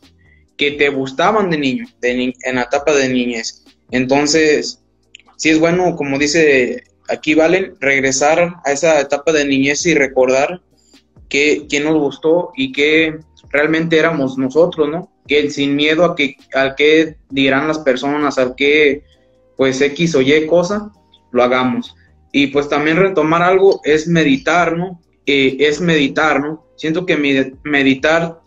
que 0.56 0.72
te 0.72 0.90
gustaban 0.90 1.50
de 1.50 1.58
niño, 1.58 1.86
en 2.02 2.56
la 2.56 2.64
etapa 2.64 2.94
de 2.94 3.10
niñez. 3.10 3.64
Entonces, 3.92 4.82
sí 5.38 5.50
es 5.50 5.60
bueno, 5.60 5.96
como 5.96 6.20
dice 6.20 6.84
aquí 7.10 7.34
Valen, 7.34 7.76
regresar 7.80 8.56
a 8.66 8.72
esa 8.72 9.00
etapa 9.00 9.32
de 9.32 9.46
niñez 9.46 9.86
y 9.86 9.96
recordar 9.96 10.62
qué, 11.28 11.66
nos 11.84 11.98
gustó 11.98 12.52
y 12.56 12.72
qué 12.72 13.20
realmente 13.50 13.98
éramos 13.98 14.38
nosotros, 14.38 14.90
¿no? 14.90 15.12
Que 15.28 15.50
sin 15.50 15.76
miedo 15.76 16.06
a 16.06 16.16
que 16.16 16.38
al 16.54 16.76
que 16.76 17.18
dirán 17.30 17.68
las 17.68 17.80
personas, 17.80 18.38
al 18.38 18.56
que 18.56 19.04
pues 19.58 19.82
X 19.82 20.16
o 20.16 20.22
Y 20.22 20.48
cosa, 20.48 20.92
lo 21.32 21.44
hagamos. 21.44 21.96
Y 22.32 22.48
pues 22.48 22.70
también 22.70 22.98
retomar 22.98 23.42
algo 23.42 23.82
es 23.84 24.08
meditar, 24.08 24.78
¿no? 24.78 25.02
es 25.32 25.80
meditar, 25.80 26.42
¿no? 26.42 26.66
Siento 26.76 27.06
que 27.06 27.16
meditar 27.64 28.40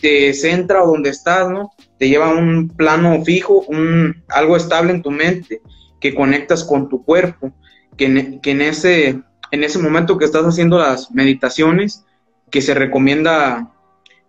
te 0.00 0.32
centra 0.32 0.80
donde 0.80 1.10
estás, 1.10 1.50
¿no? 1.50 1.72
Te 1.98 2.08
lleva 2.08 2.30
a 2.30 2.34
un 2.34 2.68
plano 2.68 3.24
fijo, 3.24 3.64
un, 3.66 4.22
algo 4.28 4.56
estable 4.56 4.92
en 4.92 5.02
tu 5.02 5.10
mente, 5.10 5.60
que 6.00 6.14
conectas 6.14 6.62
con 6.62 6.88
tu 6.88 7.04
cuerpo, 7.04 7.52
que 7.96 8.38
que 8.42 8.50
en, 8.52 8.62
ese, 8.62 9.22
en 9.50 9.64
ese 9.64 9.78
momento 9.80 10.16
que 10.16 10.24
estás 10.24 10.44
haciendo 10.44 10.78
las 10.78 11.10
meditaciones, 11.10 12.04
que 12.50 12.62
se 12.62 12.74
recomienda 12.74 13.73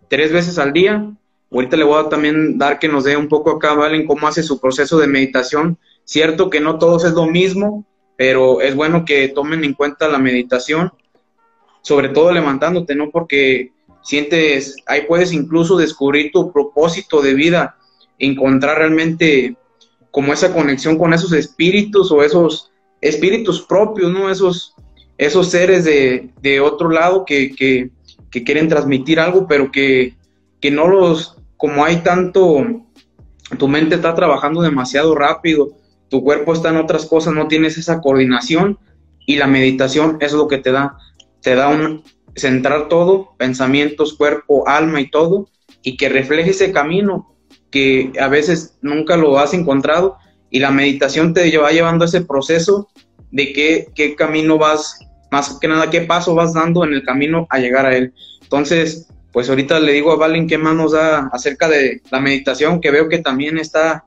tres 0.08 0.32
veces 0.32 0.58
al 0.58 0.72
día. 0.72 1.10
Ahorita 1.50 1.76
le 1.76 1.84
voy 1.84 2.04
a 2.04 2.08
también 2.08 2.58
dar 2.58 2.78
que 2.78 2.88
nos 2.88 3.04
dé 3.04 3.16
un 3.16 3.28
poco 3.28 3.50
acá, 3.50 3.74
Valen, 3.74 4.06
cómo 4.06 4.26
hace 4.26 4.42
su 4.42 4.60
proceso 4.60 4.98
de 4.98 5.06
meditación. 5.06 5.78
Cierto 6.04 6.50
que 6.50 6.60
no 6.60 6.78
todos 6.78 7.04
es 7.04 7.12
lo 7.12 7.26
mismo, 7.26 7.84
pero 8.16 8.60
es 8.60 8.74
bueno 8.74 9.04
que 9.04 9.28
tomen 9.28 9.64
en 9.64 9.74
cuenta 9.74 10.08
la 10.08 10.18
meditación, 10.18 10.92
sobre 11.82 12.08
todo 12.08 12.32
levantándote, 12.32 12.94
¿no? 12.94 13.10
Porque 13.10 13.72
sientes, 14.02 14.76
ahí 14.86 15.02
puedes 15.06 15.32
incluso 15.32 15.76
descubrir 15.76 16.30
tu 16.32 16.52
propósito 16.52 17.20
de 17.20 17.34
vida, 17.34 17.76
encontrar 18.18 18.78
realmente 18.78 19.56
como 20.10 20.32
esa 20.32 20.52
conexión 20.52 20.96
con 20.96 21.12
esos 21.12 21.32
espíritus 21.32 22.10
o 22.10 22.22
esos 22.22 22.72
espíritus 23.00 23.62
propios, 23.62 24.10
¿no? 24.10 24.30
Esos, 24.30 24.74
esos 25.18 25.50
seres 25.50 25.84
de, 25.84 26.30
de 26.40 26.60
otro 26.60 26.88
lado 26.88 27.24
que, 27.24 27.54
que, 27.54 27.90
que 28.36 28.44
quieren 28.44 28.68
transmitir 28.68 29.18
algo, 29.18 29.46
pero 29.46 29.72
que, 29.72 30.14
que 30.60 30.70
no 30.70 30.88
los, 30.88 31.38
como 31.56 31.86
hay 31.86 32.02
tanto, 32.02 32.66
tu 33.56 33.66
mente 33.66 33.94
está 33.94 34.14
trabajando 34.14 34.60
demasiado 34.60 35.14
rápido, 35.14 35.70
tu 36.10 36.22
cuerpo 36.22 36.52
está 36.52 36.68
en 36.68 36.76
otras 36.76 37.06
cosas, 37.06 37.32
no 37.32 37.48
tienes 37.48 37.78
esa 37.78 38.02
coordinación 38.02 38.78
y 39.24 39.36
la 39.36 39.46
meditación 39.46 40.18
es 40.20 40.34
lo 40.34 40.48
que 40.48 40.58
te 40.58 40.70
da, 40.70 40.98
te 41.40 41.54
da 41.54 41.68
un 41.68 42.04
centrar 42.34 42.88
todo, 42.88 43.30
pensamientos, 43.38 44.12
cuerpo, 44.12 44.68
alma 44.68 45.00
y 45.00 45.08
todo, 45.08 45.48
y 45.80 45.96
que 45.96 46.10
refleje 46.10 46.50
ese 46.50 46.72
camino 46.72 47.34
que 47.70 48.12
a 48.20 48.28
veces 48.28 48.76
nunca 48.82 49.16
lo 49.16 49.38
has 49.38 49.54
encontrado 49.54 50.18
y 50.50 50.60
la 50.60 50.70
meditación 50.70 51.32
te 51.32 51.56
va 51.56 51.72
llevando 51.72 52.04
ese 52.04 52.20
proceso 52.20 52.90
de 53.30 53.54
qué, 53.54 53.88
qué 53.94 54.14
camino 54.14 54.58
vas 54.58 54.98
más 55.36 55.58
que 55.60 55.68
nada 55.68 55.90
qué 55.90 56.00
paso 56.00 56.34
vas 56.34 56.54
dando 56.54 56.82
en 56.82 56.94
el 56.94 57.04
camino 57.04 57.46
a 57.50 57.58
llegar 57.58 57.84
a 57.84 57.94
él. 57.94 58.14
Entonces, 58.40 59.08
pues 59.32 59.50
ahorita 59.50 59.78
le 59.80 59.92
digo 59.92 60.12
a 60.12 60.16
Valen 60.16 60.46
qué 60.46 60.56
más 60.56 60.74
nos 60.74 60.92
da 60.92 61.28
acerca 61.30 61.68
de 61.68 62.00
la 62.10 62.20
meditación, 62.20 62.80
que 62.80 62.90
veo 62.90 63.10
que 63.10 63.18
también 63.18 63.58
está, 63.58 64.06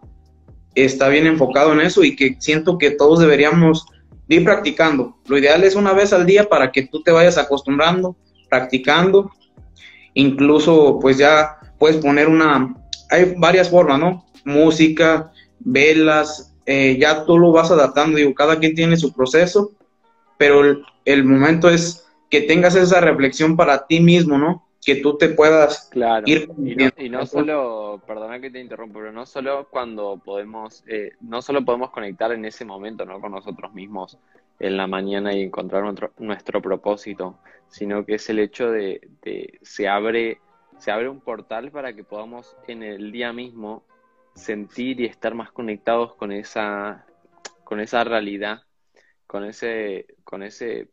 está 0.73 1.07
bien 1.07 1.27
enfocado 1.27 1.71
en 1.73 1.81
eso 1.81 2.03
y 2.03 2.15
que 2.15 2.35
siento 2.39 2.79
que 2.79 2.89
todos 2.89 3.19
deberíamos 3.19 3.85
ir 4.27 4.43
practicando. 4.43 5.17
Lo 5.27 5.37
ideal 5.37 5.63
es 5.63 5.75
una 5.75 5.93
vez 5.93 6.13
al 6.13 6.25
día 6.25 6.49
para 6.49 6.71
que 6.71 6.87
tú 6.87 7.03
te 7.03 7.11
vayas 7.11 7.37
acostumbrando, 7.37 8.15
practicando. 8.49 9.31
Incluso, 10.15 10.97
pues 10.99 11.19
ya 11.19 11.59
puedes 11.77 11.97
poner 11.97 12.27
una, 12.27 12.73
hay 13.11 13.35
varias 13.37 13.69
formas, 13.69 13.99
¿no? 13.99 14.25
Música, 14.45 15.31
velas, 15.59 16.55
eh, 16.65 16.97
ya 16.99 17.23
tú 17.25 17.37
lo 17.37 17.51
vas 17.51 17.69
adaptando, 17.69 18.17
digo, 18.17 18.33
cada 18.33 18.57
quien 18.57 18.73
tiene 18.73 18.97
su 18.97 19.13
proceso, 19.13 19.73
pero 20.39 20.63
el, 20.63 20.85
el 21.03 21.25
momento 21.25 21.69
es 21.69 22.09
que 22.29 22.39
tengas 22.39 22.73
esa 22.75 23.01
reflexión 23.01 23.57
para 23.57 23.85
ti 23.87 23.99
mismo, 23.99 24.37
¿no? 24.37 24.65
Que 24.85 24.95
tú 24.95 25.17
te 25.17 25.27
puedas 25.27 25.89
claro. 25.91 26.23
ir. 26.25 26.49
Y 26.57 26.75
no, 26.75 26.89
y 26.97 27.09
no 27.09 27.25
solo, 27.25 28.01
perdona 28.07 28.39
que 28.39 28.49
te 28.49 28.61
interrumpo, 28.61 28.99
pero 28.99 29.11
no 29.11 29.25
solo 29.25 29.67
cuando 29.69 30.17
podemos, 30.23 30.85
eh, 30.87 31.11
no 31.19 31.41
solo 31.41 31.65
podemos 31.65 31.89
conectar 31.89 32.31
en 32.31 32.45
ese 32.45 32.63
momento, 32.63 33.05
¿no? 33.05 33.19
Con 33.19 33.33
nosotros 33.33 33.73
mismos 33.73 34.17
en 34.59 34.77
la 34.77 34.87
mañana 34.87 35.33
y 35.33 35.41
encontrar 35.41 35.83
nuestro, 35.83 36.13
nuestro 36.19 36.61
propósito, 36.61 37.37
sino 37.67 38.05
que 38.05 38.15
es 38.15 38.29
el 38.29 38.39
hecho 38.39 38.71
de, 38.71 39.09
de 39.21 39.59
se 39.61 39.89
abre, 39.89 40.39
se 40.77 40.89
abre 40.89 41.09
un 41.09 41.19
portal 41.19 41.69
para 41.69 41.91
que 41.91 42.05
podamos 42.05 42.55
en 42.69 42.83
el 42.83 43.11
día 43.11 43.33
mismo 43.33 43.83
sentir 44.35 45.01
y 45.01 45.05
estar 45.05 45.35
más 45.35 45.51
conectados 45.51 46.15
con 46.15 46.31
esa, 46.31 47.05
con 47.65 47.81
esa 47.81 48.05
realidad, 48.05 48.63
con 49.29 49.43
ese, 49.43 50.07
con 50.23 50.41
ese 50.41 50.87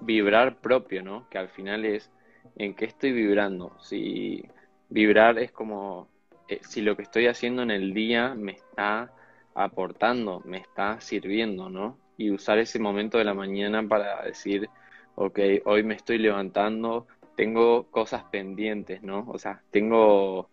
vibrar 0.00 0.60
propio, 0.60 1.02
¿no? 1.02 1.28
Que 1.28 1.38
al 1.38 1.48
final 1.48 1.84
es 1.84 2.08
en 2.54 2.72
qué 2.76 2.84
estoy 2.84 3.10
vibrando. 3.10 3.76
Si 3.80 4.44
vibrar 4.88 5.40
es 5.40 5.50
como 5.50 6.08
eh, 6.46 6.60
si 6.62 6.82
lo 6.82 6.96
que 6.96 7.02
estoy 7.02 7.26
haciendo 7.26 7.62
en 7.64 7.72
el 7.72 7.94
día 7.94 8.32
me 8.36 8.52
está 8.52 9.12
aportando, 9.56 10.40
me 10.44 10.58
está 10.58 11.00
sirviendo, 11.00 11.68
¿no? 11.68 11.98
Y 12.16 12.30
usar 12.30 12.58
ese 12.58 12.78
momento 12.78 13.18
de 13.18 13.24
la 13.24 13.34
mañana 13.34 13.82
para 13.82 14.22
decir, 14.22 14.70
ok, 15.16 15.40
hoy 15.64 15.82
me 15.82 15.96
estoy 15.96 16.18
levantando, 16.18 17.08
tengo 17.36 17.90
cosas 17.90 18.22
pendientes, 18.30 19.02
¿no? 19.02 19.24
O 19.26 19.36
sea, 19.36 19.62
tengo 19.72 20.48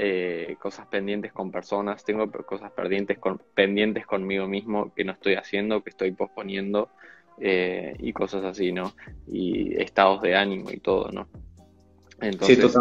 eh, 0.00 0.56
cosas 0.60 0.86
pendientes 0.86 1.32
con 1.32 1.50
personas, 1.50 2.04
tengo 2.04 2.30
cosas 2.30 2.70
pendientes, 2.70 3.18
con, 3.18 3.42
pendientes 3.52 4.06
conmigo 4.06 4.46
mismo 4.46 4.94
que 4.94 5.02
no 5.02 5.10
estoy 5.10 5.34
haciendo, 5.34 5.82
que 5.82 5.90
estoy 5.90 6.12
posponiendo 6.12 6.90
eh, 7.40 7.96
y 7.98 8.12
cosas 8.12 8.44
así, 8.44 8.70
¿no? 8.70 8.92
Y 9.26 9.74
estados 9.82 10.22
de 10.22 10.36
ánimo 10.36 10.70
y 10.70 10.76
todo, 10.76 11.10
¿no? 11.10 11.26
Entonces 12.20 12.72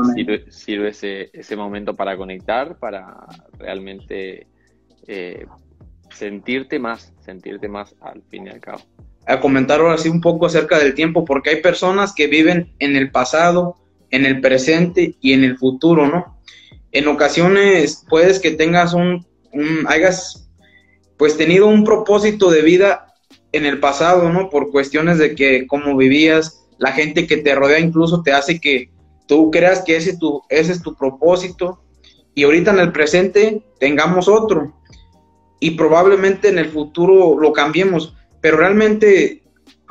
sirve, 0.51 0.89
ese, 0.89 1.31
ese, 1.33 1.55
momento 1.55 1.95
para 1.95 2.15
conectar, 2.15 2.77
para 2.77 3.25
realmente 3.57 4.45
eh, 5.07 5.47
sentirte 6.12 6.77
más, 6.77 7.15
sentirte 7.21 7.67
más 7.67 7.95
al 8.00 8.21
fin 8.29 8.45
y 8.45 8.50
al 8.50 8.59
cabo. 8.59 8.83
a 9.25 9.39
comentar 9.39 9.79
ahora 9.79 9.97
sí 9.97 10.07
un 10.07 10.21
poco 10.21 10.45
acerca 10.45 10.77
del 10.77 10.93
tiempo, 10.93 11.25
porque 11.25 11.50
hay 11.50 11.62
personas 11.63 12.13
que 12.13 12.27
viven 12.27 12.75
en 12.77 12.95
el 12.95 13.09
pasado, 13.09 13.75
en 14.12 14.24
el 14.24 14.39
presente 14.39 15.15
y 15.19 15.33
en 15.33 15.43
el 15.43 15.57
futuro, 15.57 16.05
¿no? 16.05 16.37
En 16.98 17.08
ocasiones 17.08 18.04
puedes 18.10 18.39
que 18.39 18.50
tengas 18.50 18.96
un, 18.96 19.24
un 19.54 19.86
hayas 19.88 20.50
pues 21.16 21.38
tenido 21.38 21.68
un 21.68 21.84
propósito 21.84 22.50
de 22.50 22.63
vida 22.63 23.13
en 23.51 23.68
el 23.68 23.80
pasado, 23.80 24.32
¿no? 24.32 24.50
Por 24.50 24.72
cuestiones 24.72 25.20
de 25.20 25.36
que 25.36 25.68
cómo 25.68 25.96
vivías, 25.96 26.66
la 26.80 26.94
gente 26.94 27.27
que 27.27 27.38
te 27.38 27.54
rodea 27.54 27.77
incluso 27.77 28.24
te 28.24 28.32
hace 28.32 28.60
que 28.60 28.89
tú 29.27 29.51
creas 29.51 29.84
que 29.84 29.96
ese, 29.96 30.18
tu, 30.18 30.42
ese 30.50 30.72
es 30.72 30.82
tu 30.82 30.96
propósito 30.96 31.84
y 32.34 32.46
ahorita 32.46 32.72
en 32.72 32.80
el 32.80 32.92
presente 32.92 33.62
tengamos 33.80 34.27
otro 34.27 34.74
y 35.60 35.72
probablemente 35.72 36.50
en 36.50 36.58
el 36.58 36.70
futuro 36.70 37.39
lo 37.39 37.54
cambiemos, 37.54 38.16
pero 38.42 38.58
realmente, 38.58 39.44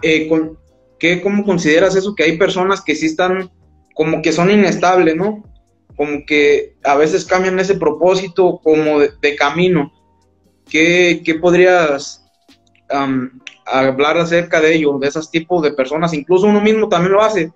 eh, 0.03 0.29
con, 0.29 0.59
¿qué, 0.99 1.23
¿cómo 1.23 1.45
consideras 1.45 1.95
eso? 1.95 2.17
Que 2.17 2.25
hay 2.25 2.37
personas 2.37 2.83
que 2.83 2.97
sí 2.97 3.07
están 3.07 3.49
como 3.95 4.23
que 4.23 4.33
son 4.33 4.51
inestables, 4.51 5.15
¿no? 5.15 5.45
Como 5.97 6.25
que 6.27 6.77
a 6.85 6.97
veces 6.97 7.25
cambian 7.25 7.59
ese 7.59 7.77
propósito 7.77 8.61
como 8.63 9.01
de, 9.01 9.37
camino. 9.37 9.93
¿Qué, 10.69 11.23
qué 11.25 11.37
podrías 11.37 12.25
hablar 13.65 14.19
acerca 14.19 14.61
de 14.61 14.75
ello, 14.75 14.99
de 14.99 15.09
esos 15.09 15.31
tipos 15.31 15.63
de 15.63 15.73
personas? 15.73 16.13
Incluso 16.13 16.47
uno 16.47 16.61
mismo 16.61 16.89
también 16.89 17.13
lo 17.13 17.23
hace. 17.23 17.53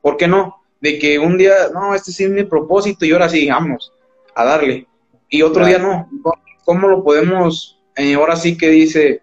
¿Por 0.00 0.16
qué 0.16 0.26
no? 0.26 0.62
De 0.80 0.98
que 0.98 1.18
un 1.18 1.38
día, 1.38 1.54
no, 1.72 1.94
este 1.94 2.12
sí 2.12 2.24
es 2.24 2.30
mi 2.30 2.44
propósito 2.44 3.04
y 3.04 3.12
ahora 3.12 3.28
sí, 3.28 3.48
vamos 3.48 3.92
a 4.34 4.44
darle. 4.44 4.86
Y 5.28 5.42
otro 5.42 5.64
día 5.64 5.78
no. 5.78 6.08
¿Cómo 6.64 6.88
lo 6.88 7.02
podemos, 7.02 7.80
eh, 7.96 8.14
ahora 8.14 8.36
sí 8.36 8.56
que 8.56 8.68
dice, 8.68 9.22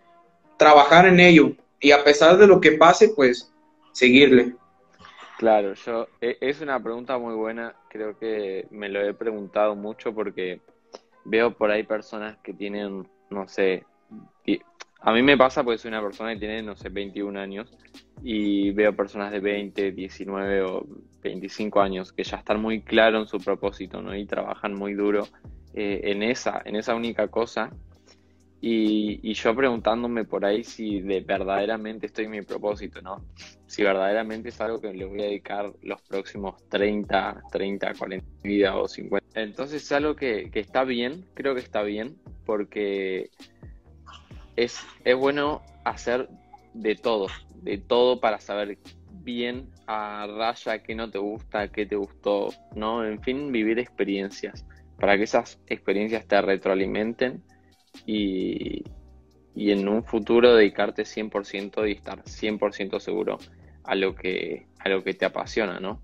trabajar 0.58 1.06
en 1.06 1.20
ello? 1.20 1.52
Y 1.80 1.92
a 1.92 2.04
pesar 2.04 2.38
de 2.38 2.48
lo 2.48 2.60
que 2.60 2.74
pase, 2.74 3.10
pues 3.10 3.52
seguirle. 3.94 4.56
Claro, 5.40 5.74
yo 5.74 6.10
e, 6.20 6.38
es 6.42 6.60
una 6.60 6.84
pregunta 6.84 7.18
muy 7.18 7.34
buena, 7.34 7.74
creo 7.88 8.20
que 8.20 8.68
me 8.72 8.90
lo 8.90 9.00
he 9.00 9.14
preguntado 9.14 9.74
mucho 9.74 10.14
porque 10.14 10.60
veo 11.24 11.54
por 11.58 11.72
ahí 11.72 11.84
personas 11.84 12.36
que 12.40 12.54
tienen, 12.54 13.08
no 13.30 13.48
sé, 13.48 13.86
a 15.00 15.14
mí 15.14 15.24
me 15.24 15.38
pasa 15.38 15.64
porque 15.64 15.78
soy 15.78 15.88
una 15.92 16.02
persona 16.02 16.34
que 16.34 16.40
tiene, 16.40 16.62
no 16.62 16.76
sé, 16.76 16.90
21 16.90 17.40
años 17.40 17.74
y 18.22 18.72
veo 18.72 18.94
personas 18.94 19.32
de 19.32 19.40
20, 19.40 19.94
19 19.94 20.62
o 20.64 20.86
25 21.22 21.80
años 21.80 22.12
que 22.12 22.26
ya 22.26 22.36
están 22.36 22.62
muy 22.62 22.82
claros 22.82 23.22
en 23.22 23.28
su 23.30 23.38
propósito, 23.38 24.02
¿no? 24.02 24.14
Y 24.14 24.26
trabajan 24.26 24.74
muy 24.74 24.94
duro 24.94 25.26
eh, 25.74 26.02
en 26.04 26.22
esa, 26.22 26.62
en 26.66 26.76
esa 26.76 26.96
única 26.96 27.30
cosa. 27.30 27.72
Y, 28.62 29.34
yo 29.34 29.56
preguntándome 29.56 30.26
por 30.26 30.44
ahí 30.44 30.64
si 30.64 31.00
de 31.00 31.22
verdaderamente 31.22 32.08
estoy 32.08 32.26
en 32.26 32.32
mi 32.32 32.42
propósito, 32.42 33.02
¿no? 33.02 33.26
Si 33.68 33.84
verdaderamente 33.84 34.50
es 34.50 34.60
algo 34.60 34.82
que 34.82 34.94
le 34.94 35.06
voy 35.06 35.22
a 35.22 35.26
dedicar 35.26 35.72
los 35.82 36.02
próximos 36.02 36.68
30, 36.68 37.44
30, 37.52 37.94
40 37.94 38.26
vidas 38.44 38.76
o 38.76 38.88
50. 38.88 39.40
Entonces 39.40 39.84
es 39.84 39.92
algo 39.94 40.16
que, 40.16 40.50
que 40.52 40.60
está 40.60 40.84
bien, 40.84 41.26
creo 41.36 41.56
que 41.56 41.62
está 41.62 41.84
bien, 41.84 42.18
porque 42.46 43.30
es, 44.58 44.86
es 45.06 45.16
bueno 45.16 45.62
hacer 45.86 46.28
de 46.74 46.96
todo, 46.96 47.28
de 47.62 47.78
todo 47.78 48.20
para 48.20 48.40
saber 48.40 48.78
bien 49.24 49.70
a 49.88 50.28
raya 50.28 50.84
qué 50.84 50.96
no 50.96 51.10
te 51.10 51.18
gusta, 51.18 51.70
qué 51.70 51.86
te 51.86 51.96
gustó, 51.96 52.50
¿no? 52.76 53.06
En 53.06 53.22
fin, 53.22 53.52
vivir 53.52 53.80
experiencias, 53.80 54.66
para 55.00 55.18
que 55.18 55.24
esas 55.24 55.62
experiencias 55.68 56.28
te 56.28 56.42
retroalimenten 56.42 57.42
y, 58.06 58.84
y 59.56 59.72
en 59.72 59.88
un 59.88 60.04
futuro 60.04 60.56
dedicarte 60.56 61.04
100% 61.04 61.88
y 61.88 61.94
estar 61.94 62.24
100% 62.24 63.00
seguro 63.00 63.38
a 63.84 63.96
lo, 63.96 64.16
que, 64.16 64.68
a 64.80 64.90
lo 64.90 65.04
que 65.04 65.14
te 65.14 65.26
apasiona, 65.26 65.80
¿no? 65.80 66.02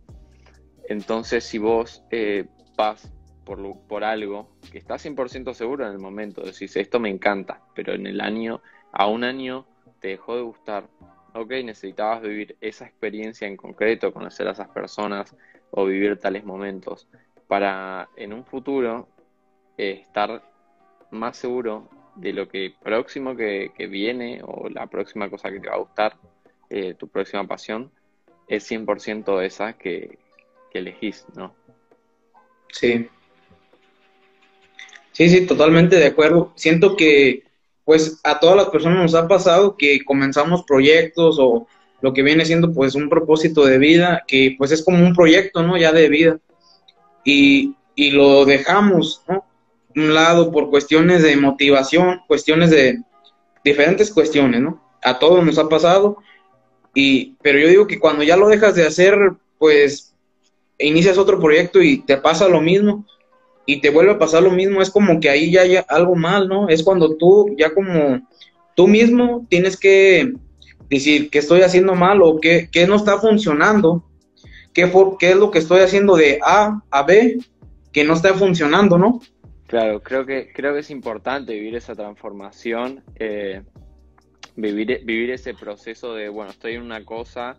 Entonces, 0.87 1.43
si 1.43 1.57
vos 1.57 2.03
eh, 2.11 2.45
vas 2.75 3.11
por, 3.43 3.79
por 3.87 4.03
algo 4.03 4.49
que 4.71 4.77
estás 4.77 5.05
100% 5.05 5.53
seguro 5.53 5.85
en 5.85 5.93
el 5.93 5.99
momento, 5.99 6.41
decís, 6.41 6.75
esto 6.75 6.99
me 6.99 7.09
encanta, 7.09 7.61
pero 7.73 7.93
en 7.93 8.07
el 8.07 8.21
año, 8.21 8.61
a 8.91 9.07
un 9.07 9.23
año 9.23 9.65
te 9.99 10.09
dejó 10.09 10.35
de 10.35 10.41
gustar, 10.41 10.87
ok, 11.33 11.51
necesitabas 11.63 12.21
vivir 12.21 12.57
esa 12.61 12.85
experiencia 12.85 13.47
en 13.47 13.57
concreto, 13.57 14.13
conocer 14.13 14.47
a 14.47 14.51
esas 14.51 14.69
personas 14.69 15.35
o 15.71 15.85
vivir 15.85 16.19
tales 16.19 16.43
momentos, 16.43 17.07
para 17.47 18.09
en 18.15 18.33
un 18.33 18.45
futuro 18.45 19.07
eh, 19.77 19.99
estar 20.01 20.41
más 21.15 21.37
seguro 21.37 21.89
de 22.15 22.33
lo 22.33 22.47
que 22.47 22.73
próximo 22.83 23.35
que, 23.35 23.71
viene 23.89 24.41
o 24.43 24.69
la 24.69 24.87
próxima 24.87 25.29
cosa 25.29 25.51
que 25.51 25.59
te 25.59 25.69
va 25.69 25.75
a 25.75 25.79
gustar, 25.79 26.17
eh, 26.69 26.93
tu 26.93 27.07
próxima 27.07 27.45
pasión, 27.47 27.91
es 28.47 28.69
100% 28.69 29.41
esa 29.43 29.73
que, 29.73 30.17
que 30.71 30.79
elegís, 30.79 31.25
¿no? 31.35 31.53
Sí, 32.71 33.09
Sí, 35.15 35.29
sí, 35.29 35.45
totalmente 35.47 35.95
de 35.95 36.07
acuerdo. 36.07 36.51
Siento 36.55 36.97
que 36.97 37.43
pues 37.85 38.19
a 38.25 38.37
todas 38.37 38.57
las 38.57 38.67
personas 38.67 39.01
nos 39.01 39.15
ha 39.15 39.29
pasado 39.29 39.77
que 39.77 40.03
comenzamos 40.03 40.63
proyectos 40.63 41.37
o 41.39 41.67
lo 42.01 42.11
que 42.11 42.21
viene 42.21 42.43
siendo 42.43 42.73
pues 42.73 42.95
un 42.95 43.07
propósito 43.07 43.65
de 43.65 43.77
vida, 43.77 44.25
que 44.27 44.55
pues 44.57 44.73
es 44.73 44.83
como 44.83 44.97
un 44.97 45.15
proyecto, 45.15 45.63
¿no? 45.63 45.77
Ya 45.77 45.93
de 45.93 46.09
vida. 46.09 46.37
Y, 47.23 47.75
y 47.95 48.11
lo 48.11 48.43
dejamos, 48.43 49.23
¿no? 49.29 49.45
Un 49.95 50.13
lado 50.13 50.51
por 50.51 50.69
cuestiones 50.69 51.23
de 51.23 51.35
motivación, 51.37 52.21
cuestiones 52.27 52.69
de 52.69 53.01
diferentes 53.63 54.11
cuestiones, 54.11 54.61
¿no? 54.61 54.81
A 55.03 55.19
todos 55.19 55.43
nos 55.45 55.57
ha 55.57 55.69
pasado. 55.69 56.17
Y, 56.93 57.35
pero 57.41 57.59
yo 57.59 57.67
digo 57.67 57.87
que 57.87 57.99
cuando 57.99 58.23
ya 58.23 58.37
lo 58.37 58.47
dejas 58.47 58.75
de 58.75 58.85
hacer, 58.85 59.15
pues 59.57 60.13
inicias 60.77 61.17
otro 61.17 61.39
proyecto 61.39 61.81
y 61.81 61.99
te 61.99 62.17
pasa 62.17 62.47
lo 62.47 62.61
mismo 62.61 63.05
y 63.65 63.81
te 63.81 63.89
vuelve 63.89 64.11
a 64.11 64.19
pasar 64.19 64.43
lo 64.43 64.51
mismo, 64.51 64.81
es 64.81 64.89
como 64.89 65.19
que 65.19 65.29
ahí 65.29 65.51
ya 65.51 65.61
hay 65.61 65.77
algo 65.87 66.15
mal, 66.15 66.47
¿no? 66.47 66.69
Es 66.69 66.83
cuando 66.83 67.15
tú 67.15 67.55
ya 67.57 67.73
como 67.73 68.21
tú 68.75 68.87
mismo 68.87 69.45
tienes 69.49 69.77
que 69.77 70.33
decir 70.89 71.29
qué 71.29 71.39
estoy 71.39 71.61
haciendo 71.61 71.95
mal 71.95 72.21
o 72.21 72.39
qué, 72.39 72.69
no 72.87 72.95
está 72.95 73.19
funcionando, 73.19 74.03
qué, 74.73 74.91
qué 75.19 75.31
es 75.31 75.35
lo 75.35 75.49
que 75.49 75.59
estoy 75.59 75.79
haciendo 75.79 76.15
de 76.15 76.39
A 76.45 76.81
a 76.91 77.03
B 77.03 77.39
que 77.91 78.03
no 78.03 78.13
está 78.13 78.33
funcionando, 78.33 78.97
¿no? 78.97 79.21
Claro, 79.75 80.01
creo 80.01 80.25
que, 80.25 80.53
creo 80.53 80.73
que 80.73 80.79
es 80.79 80.89
importante 80.89 81.53
vivir 81.53 81.75
esa 81.75 81.95
transformación, 81.95 83.03
eh, 83.17 83.61
vivir, 84.55 85.01
vivir 85.03 85.31
ese 85.31 85.53
proceso 85.53 86.13
de, 86.13 86.29
bueno, 86.29 86.51
estoy 86.51 86.75
en 86.75 86.81
una 86.81 87.03
cosa 87.03 87.57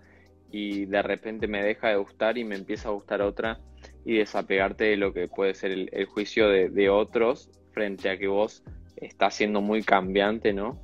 y 0.50 0.87
de 0.87 1.02
repente 1.02 1.46
me 1.46 1.62
deja 1.62 1.88
de 1.88 1.96
gustar 1.96 2.38
y 2.38 2.44
me 2.44 2.55
empieza 2.55 2.88
a 2.88 2.92
gustar 2.92 3.20
otra 3.20 3.61
y 4.07 4.16
desapegarte 4.16 4.85
de 4.85 4.96
lo 4.96 5.12
que 5.12 5.29
puede 5.29 5.52
ser 5.52 5.72
el, 5.72 6.07
juicio 6.07 6.48
de, 6.48 6.88
otros 6.88 7.50
frente 7.72 8.09
a 8.09 8.16
que 8.16 8.29
vos 8.29 8.64
estás 8.96 9.35
siendo 9.35 9.61
muy 9.61 9.83
cambiante, 9.83 10.55
¿no? 10.55 10.81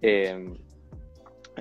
Eh, 0.00 0.54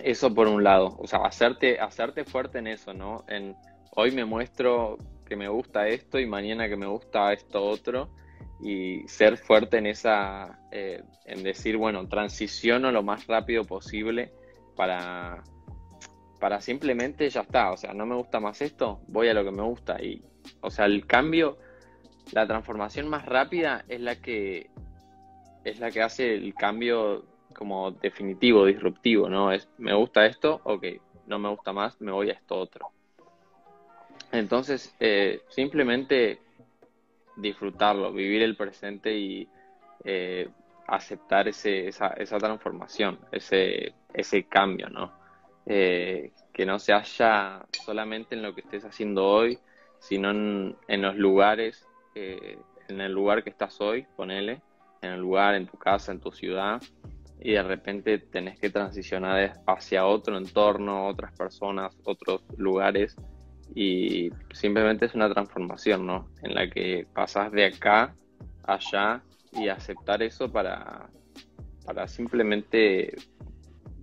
eso 0.03 0.31
por 0.31 0.47
un 0.47 0.63
lado, 0.63 0.95
o 0.99 1.07
sea, 1.07 1.25
hacerte, 1.25 1.79
hacerte 1.79 2.23
fuerte 2.23 2.59
en 2.59 2.67
eso, 2.67 2.93
¿no? 2.93 3.25
En 3.27 3.55
hoy 3.95 4.11
me 4.11 4.25
muestro 4.25 4.99
que 5.25 5.35
me 5.35 5.47
gusta 5.47 5.87
esto 5.87 6.19
y 6.19 6.27
mañana 6.27 6.69
que 6.69 6.75
me 6.75 6.85
gusta 6.85 7.33
esto 7.33 7.65
otro 7.65 8.11
y 8.59 9.07
ser 9.07 9.37
fuerte 9.37 9.77
en 9.77 9.85
esa, 9.85 10.59
eh, 10.71 11.03
en 11.25 11.43
decir, 11.43 11.77
bueno, 11.77 12.07
transiciono 12.07 12.91
lo 12.91 13.03
más 13.03 13.27
rápido 13.27 13.65
posible 13.65 14.31
para, 14.75 15.43
para 16.39 16.61
simplemente 16.61 17.29
ya 17.29 17.41
está, 17.41 17.71
o 17.71 17.77
sea, 17.77 17.93
no 17.93 18.05
me 18.05 18.15
gusta 18.15 18.39
más 18.39 18.61
esto, 18.61 19.01
voy 19.07 19.27
a 19.27 19.33
lo 19.33 19.43
que 19.43 19.51
me 19.51 19.63
gusta 19.63 20.01
y, 20.01 20.23
o 20.61 20.71
sea, 20.71 20.85
el 20.85 21.05
cambio, 21.05 21.57
la 22.31 22.47
transformación 22.47 23.07
más 23.07 23.25
rápida 23.25 23.85
es 23.87 24.01
la 24.01 24.15
que 24.15 24.69
es 25.63 25.79
la 25.79 25.91
que 25.91 26.01
hace 26.01 26.33
el 26.33 26.53
cambio 26.53 27.25
como 27.53 27.91
definitivo, 27.91 28.65
disruptivo, 28.65 29.29
¿no? 29.29 29.51
Es, 29.51 29.67
me 29.77 29.93
gusta 29.93 30.25
esto, 30.25 30.61
ok, 30.63 30.85
no 31.25 31.39
me 31.39 31.49
gusta 31.49 31.73
más, 31.73 31.99
me 31.99 32.11
voy 32.11 32.29
a 32.29 32.33
esto 32.33 32.57
otro. 32.57 32.91
Entonces, 34.31 34.95
eh, 34.99 35.41
simplemente 35.49 36.39
disfrutarlo, 37.37 38.11
vivir 38.11 38.41
el 38.41 38.55
presente 38.55 39.17
y 39.17 39.47
eh, 40.03 40.49
aceptar 40.87 41.47
ese, 41.47 41.87
esa, 41.87 42.07
esa 42.09 42.37
transformación, 42.37 43.19
ese, 43.31 43.93
ese 44.13 44.43
cambio, 44.43 44.89
¿no? 44.89 45.11
Eh, 45.65 46.31
que 46.53 46.65
no 46.65 46.79
se 46.79 46.93
haya 46.93 47.65
solamente 47.85 48.35
en 48.35 48.41
lo 48.41 48.55
que 48.55 48.61
estés 48.61 48.85
haciendo 48.85 49.25
hoy, 49.25 49.59
sino 49.99 50.31
en, 50.31 51.01
los 51.01 51.15
lugares, 51.17 51.85
eh, 52.15 52.57
en 52.87 53.01
el 53.01 53.11
lugar 53.11 53.43
que 53.43 53.49
estás 53.49 53.79
hoy, 53.81 54.07
ponele, 54.15 54.61
en 55.01 55.11
el 55.11 55.19
lugar, 55.19 55.55
en 55.55 55.67
tu 55.67 55.77
casa, 55.77 56.11
en 56.11 56.19
tu 56.19 56.31
ciudad, 56.31 56.81
y 57.39 57.51
de 57.51 57.63
repente 57.63 58.17
tenés 58.17 58.59
que 58.59 58.69
transicionar 58.69 59.61
hacia 59.67 60.05
otro 60.05 60.37
entorno, 60.37 61.07
otras 61.07 61.31
personas, 61.33 61.95
otros 62.03 62.43
lugares, 62.57 63.15
y 63.79 64.33
simplemente 64.53 65.05
es 65.05 65.13
una 65.13 65.31
transformación, 65.31 66.07
¿no? 66.07 66.27
En 66.41 66.55
la 66.55 66.67
que 66.67 67.05
pasas 67.13 67.51
de 67.51 67.65
acá 67.65 68.15
allá 68.63 69.21
y 69.51 69.67
aceptar 69.67 70.23
eso 70.23 70.51
para, 70.51 71.07
para 71.85 72.07
simplemente 72.07 73.15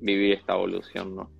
vivir 0.00 0.34
esta 0.34 0.52
evolución, 0.52 1.16
¿no? 1.16 1.30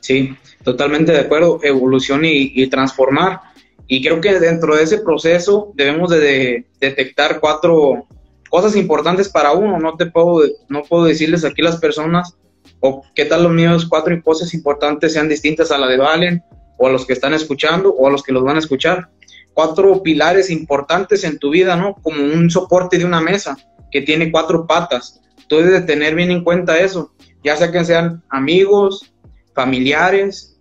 Sí, 0.00 0.34
totalmente 0.64 1.12
de 1.12 1.20
acuerdo, 1.20 1.60
evolución 1.62 2.22
y, 2.24 2.66
transformar. 2.68 3.40
Y 3.86 4.02
creo 4.02 4.22
que 4.22 4.40
dentro 4.40 4.74
de 4.74 4.84
ese 4.84 5.00
proceso 5.00 5.72
debemos 5.74 6.08
de, 6.08 6.64
detectar 6.80 7.38
cuatro 7.38 8.06
cosas 8.48 8.76
importantes 8.76 9.28
para 9.28 9.52
uno. 9.52 9.78
No 9.78 9.94
te 9.98 10.06
puedo, 10.06 10.40
no 10.70 10.84
puedo 10.84 11.04
decirles 11.04 11.44
aquí 11.44 11.60
las 11.60 11.76
personas 11.76 12.38
o 12.80 13.02
qué 13.14 13.26
tal 13.26 13.42
los 13.42 13.52
míos 13.52 13.86
cuatro 13.86 14.18
cosas 14.22 14.54
importantes 14.54 15.12
sean 15.12 15.28
distintas 15.28 15.70
a 15.70 15.76
la 15.76 15.86
de 15.86 15.98
Valen 15.98 16.42
o 16.78 16.86
a 16.86 16.90
los 16.90 17.04
que 17.04 17.12
están 17.12 17.34
escuchando 17.34 17.90
o 17.90 18.06
a 18.06 18.10
los 18.10 18.22
que 18.22 18.32
los 18.32 18.42
van 18.42 18.56
a 18.56 18.60
escuchar. 18.60 19.10
Cuatro 19.52 20.02
pilares 20.02 20.50
importantes 20.50 21.24
en 21.24 21.38
tu 21.38 21.50
vida, 21.50 21.76
¿no? 21.76 21.94
Como 21.96 22.22
un 22.22 22.48
soporte 22.50 22.96
de 22.96 23.04
una 23.04 23.20
mesa 23.20 23.56
que 23.90 24.00
tiene 24.00 24.30
cuatro 24.32 24.66
patas. 24.66 25.20
Tú 25.48 25.56
debes 25.56 25.72
de 25.72 25.80
tener 25.82 26.14
bien 26.14 26.30
en 26.30 26.44
cuenta 26.44 26.78
eso, 26.78 27.12
ya 27.42 27.56
sea 27.56 27.70
que 27.72 27.84
sean 27.84 28.22
amigos, 28.30 29.12
familiares, 29.54 30.58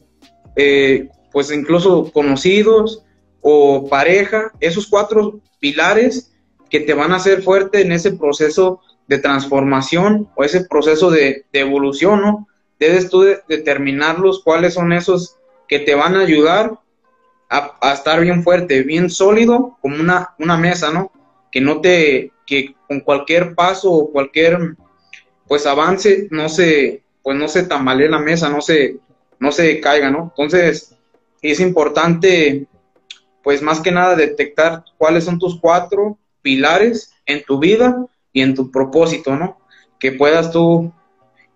eh, 0.56 1.10
pues 1.32 1.52
incluso 1.52 2.12
conocidos 2.12 3.04
o 3.42 3.88
pareja, 3.88 4.52
esos 4.60 4.88
cuatro 4.88 5.40
pilares 5.60 6.34
que 6.70 6.80
te 6.80 6.94
van 6.94 7.12
a 7.14 7.18
hacer 7.18 7.44
fuerte 7.44 7.82
en 7.82 7.92
ese 7.92 8.14
proceso 8.14 8.82
de 9.08 9.20
transformación 9.20 10.30
o 10.36 10.44
ese 10.44 10.66
proceso 10.66 11.10
de, 11.12 11.46
evolución, 11.54 12.22
¿no? 12.22 12.48
Debes 12.80 13.10
tú 13.10 13.26
determinarlos 13.48 14.44
cuáles 14.44 14.76
son 14.76 14.94
esos 14.94 15.37
que 15.68 15.80
te 15.80 15.96
van 15.96 16.16
a 16.16 16.22
ayudar 16.22 16.80
a, 17.50 17.94
estar 17.94 18.20
bien 18.22 18.44
fuerte, 18.44 18.84
bien 18.84 19.10
sólido, 19.10 19.78
como 19.82 19.98
una, 19.98 20.34
una 20.40 20.58
mesa, 20.58 20.92
¿no? 20.92 21.12
Que 21.52 21.62
no 21.62 21.82
te, 21.82 22.32
que 22.46 22.76
con 22.88 23.00
cualquier 23.02 23.56
paso 23.56 23.92
o 23.92 24.12
cualquier, 24.12 24.76
pues 25.48 25.66
avance, 25.66 26.28
no 26.32 26.50
se, 26.50 27.04
pues 27.24 27.38
no 27.38 27.48
se 27.48 27.64
tambalee 27.64 28.10
la 28.10 28.20
mesa, 28.20 28.50
no 28.50 28.62
se, 28.62 28.98
no 29.40 29.52
se 29.52 29.80
caiga, 29.80 30.10
¿no? 30.10 30.34
Entonces, 30.36 30.96
es 31.42 31.60
importante, 31.60 32.68
pues 33.44 33.62
más 33.62 33.80
que 33.80 33.92
nada, 33.92 34.16
detectar 34.16 34.84
cuáles 34.98 35.24
son 35.24 35.40
tus 35.40 35.60
cuatro 35.60 36.18
pilares 36.42 37.14
en 37.26 37.44
tu 37.44 37.60
vida 37.60 38.06
y 38.34 38.42
en 38.42 38.56
tu 38.56 38.72
propósito, 38.72 39.36
¿no? 39.36 39.60
Que 40.00 40.12
puedas 40.12 40.52
tú 40.52 40.92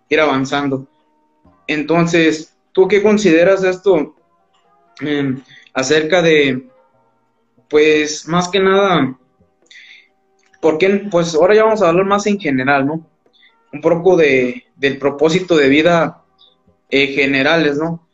ir 0.08 0.20
avanzando. 0.20 0.86
Entonces, 1.66 2.51
¿tú 2.72 2.88
qué 2.88 3.02
consideras 3.02 3.62
esto 3.62 4.16
em, 5.00 5.40
acerca 5.72 6.22
de, 6.22 6.66
pues, 7.68 8.26
más 8.26 8.48
que 8.48 8.60
nada, 8.60 9.18
porque, 10.60 11.08
pues, 11.10 11.34
ahora 11.34 11.54
ya 11.54 11.64
vamos 11.64 11.82
a 11.82 11.88
hablar 11.88 12.06
más 12.06 12.26
en 12.26 12.38
general, 12.38 12.86
¿no? 12.86 13.06
Un 13.72 13.80
poco 13.80 14.16
de, 14.16 14.64
del 14.76 14.98
propósito 14.98 15.56
de 15.56 15.68
vida 15.68 16.24
eh, 16.90 17.08
generales, 17.08 17.78
¿no? 17.78 18.06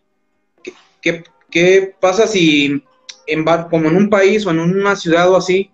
¿Qué, 1.02 1.24
qué, 1.50 1.94
pasa 2.00 2.26
si, 2.26 2.82
en, 3.26 3.44
como 3.70 3.88
en 3.88 3.96
un 3.96 4.10
país 4.10 4.46
o 4.46 4.50
en 4.50 4.60
una 4.60 4.96
ciudad 4.96 5.30
o 5.30 5.36
así, 5.36 5.70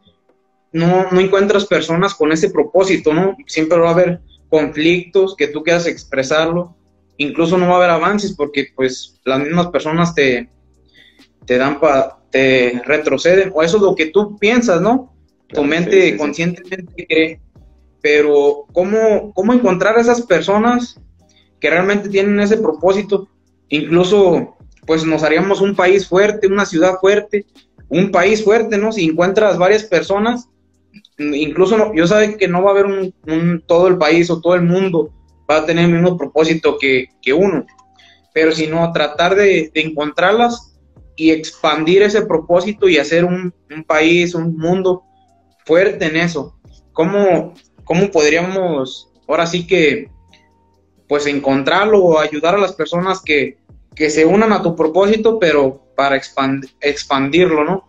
no, 0.73 1.11
no 1.11 1.21
encuentras 1.21 1.67
personas 1.67 2.15
con 2.15 2.33
ese 2.33 2.51
propósito, 2.51 3.15
¿no? 3.15 3.37
Siempre 3.47 3.79
va 3.79 3.91
a 3.91 3.93
haber 3.93 4.21
conflictos 4.49 5.37
que 5.37 5.49
tú 5.49 5.63
quieras 5.63 5.87
expresarlo, 5.87 6.75
incluso 7.17 7.57
no 7.59 7.67
va 7.69 7.75
a 7.75 7.77
haber 7.77 7.91
avances 7.91 8.35
porque 8.35 8.69
pues 8.75 9.21
las 9.25 9.41
mismas 9.41 9.69
personas 9.69 10.15
te, 10.15 10.49
te 11.47 11.59
dan 11.59 11.81
para, 11.81 12.19
te 12.31 12.83
retroceden, 12.85 13.53
o 13.55 13.63
eso 13.63 13.77
es 13.77 13.83
lo 13.83 13.95
que 13.95 14.07
tú 14.07 14.39
piensas, 14.39 14.81
¿no? 14.81 15.15
Tu 15.49 15.63
mente 15.63 16.17
conscientemente 16.17 17.07
cree, 17.07 17.41
pero 18.01 18.67
¿cómo, 18.73 19.33
¿cómo 19.35 19.53
encontrar 19.53 19.97
a 19.97 20.01
esas 20.01 20.23
personas 20.23 21.01
que 21.61 21.71
realmente 21.71 22.09
tienen 22.09 22.41
ese 22.41 22.57
propósito? 22.57 23.29
Incluso 23.69 24.57
pues 24.87 25.05
nos 25.05 25.23
haríamos 25.23 25.61
un 25.61 25.75
país 25.75 26.07
fuerte, 26.09 26.47
una 26.47 26.67
ciudad 26.67 26.97
fuerte, 27.01 27.47
un 27.89 28.11
país 28.11 28.45
fuerte, 28.45 28.77
¿no? 28.77 28.93
Si 28.93 29.05
encuentras 29.05 29.57
varias 29.57 29.85
personas 29.85 30.49
incluso 31.19 31.93
yo 31.95 32.07
sé 32.07 32.37
que 32.37 32.49
no 32.49 32.63
va 32.63 32.71
a 32.71 32.73
haber 32.73 32.87
un, 32.87 33.63
todo 33.67 33.89
el 33.89 33.99
país 33.99 34.31
o 34.31 34.41
todo 34.41 34.55
el 34.55 34.63
mundo 34.63 35.11
va 35.51 35.59
a 35.59 35.67
tener 35.67 35.87
el 35.87 35.93
mismo 35.93 36.17
propósito 36.17 36.79
que, 36.79 37.09
uno, 37.35 37.67
pero 38.33 38.53
sino 38.53 38.93
tratar 38.93 39.35
de, 39.35 39.71
encontrarlas 39.75 40.77
y 41.17 41.31
expandir 41.31 42.03
ese 42.03 42.23
propósito 42.27 42.89
y 42.89 42.99
hacer 42.99 43.25
un, 43.25 43.53
país, 43.87 44.35
un 44.35 44.57
mundo 44.57 45.05
fuerte 45.65 46.07
en 46.07 46.17
eso. 46.17 46.59
¿Cómo, 46.93 47.55
¿Cómo 47.85 48.11
podríamos 48.11 49.11
ahora 49.27 49.47
sí 49.47 49.67
que 49.67 50.09
pues 51.09 51.27
encontrarlo 51.27 52.03
o 52.03 52.19
ayudar 52.19 52.55
a 52.55 52.59
las 52.59 52.73
personas 52.73 53.21
que, 53.23 53.59
que 53.95 54.11
se 54.11 54.25
unan 54.25 54.53
a 54.53 54.63
tu 54.63 54.75
propósito, 54.75 55.39
pero 55.39 55.85
para 55.97 56.17
expandirlo, 56.17 57.65
¿no? 57.65 57.87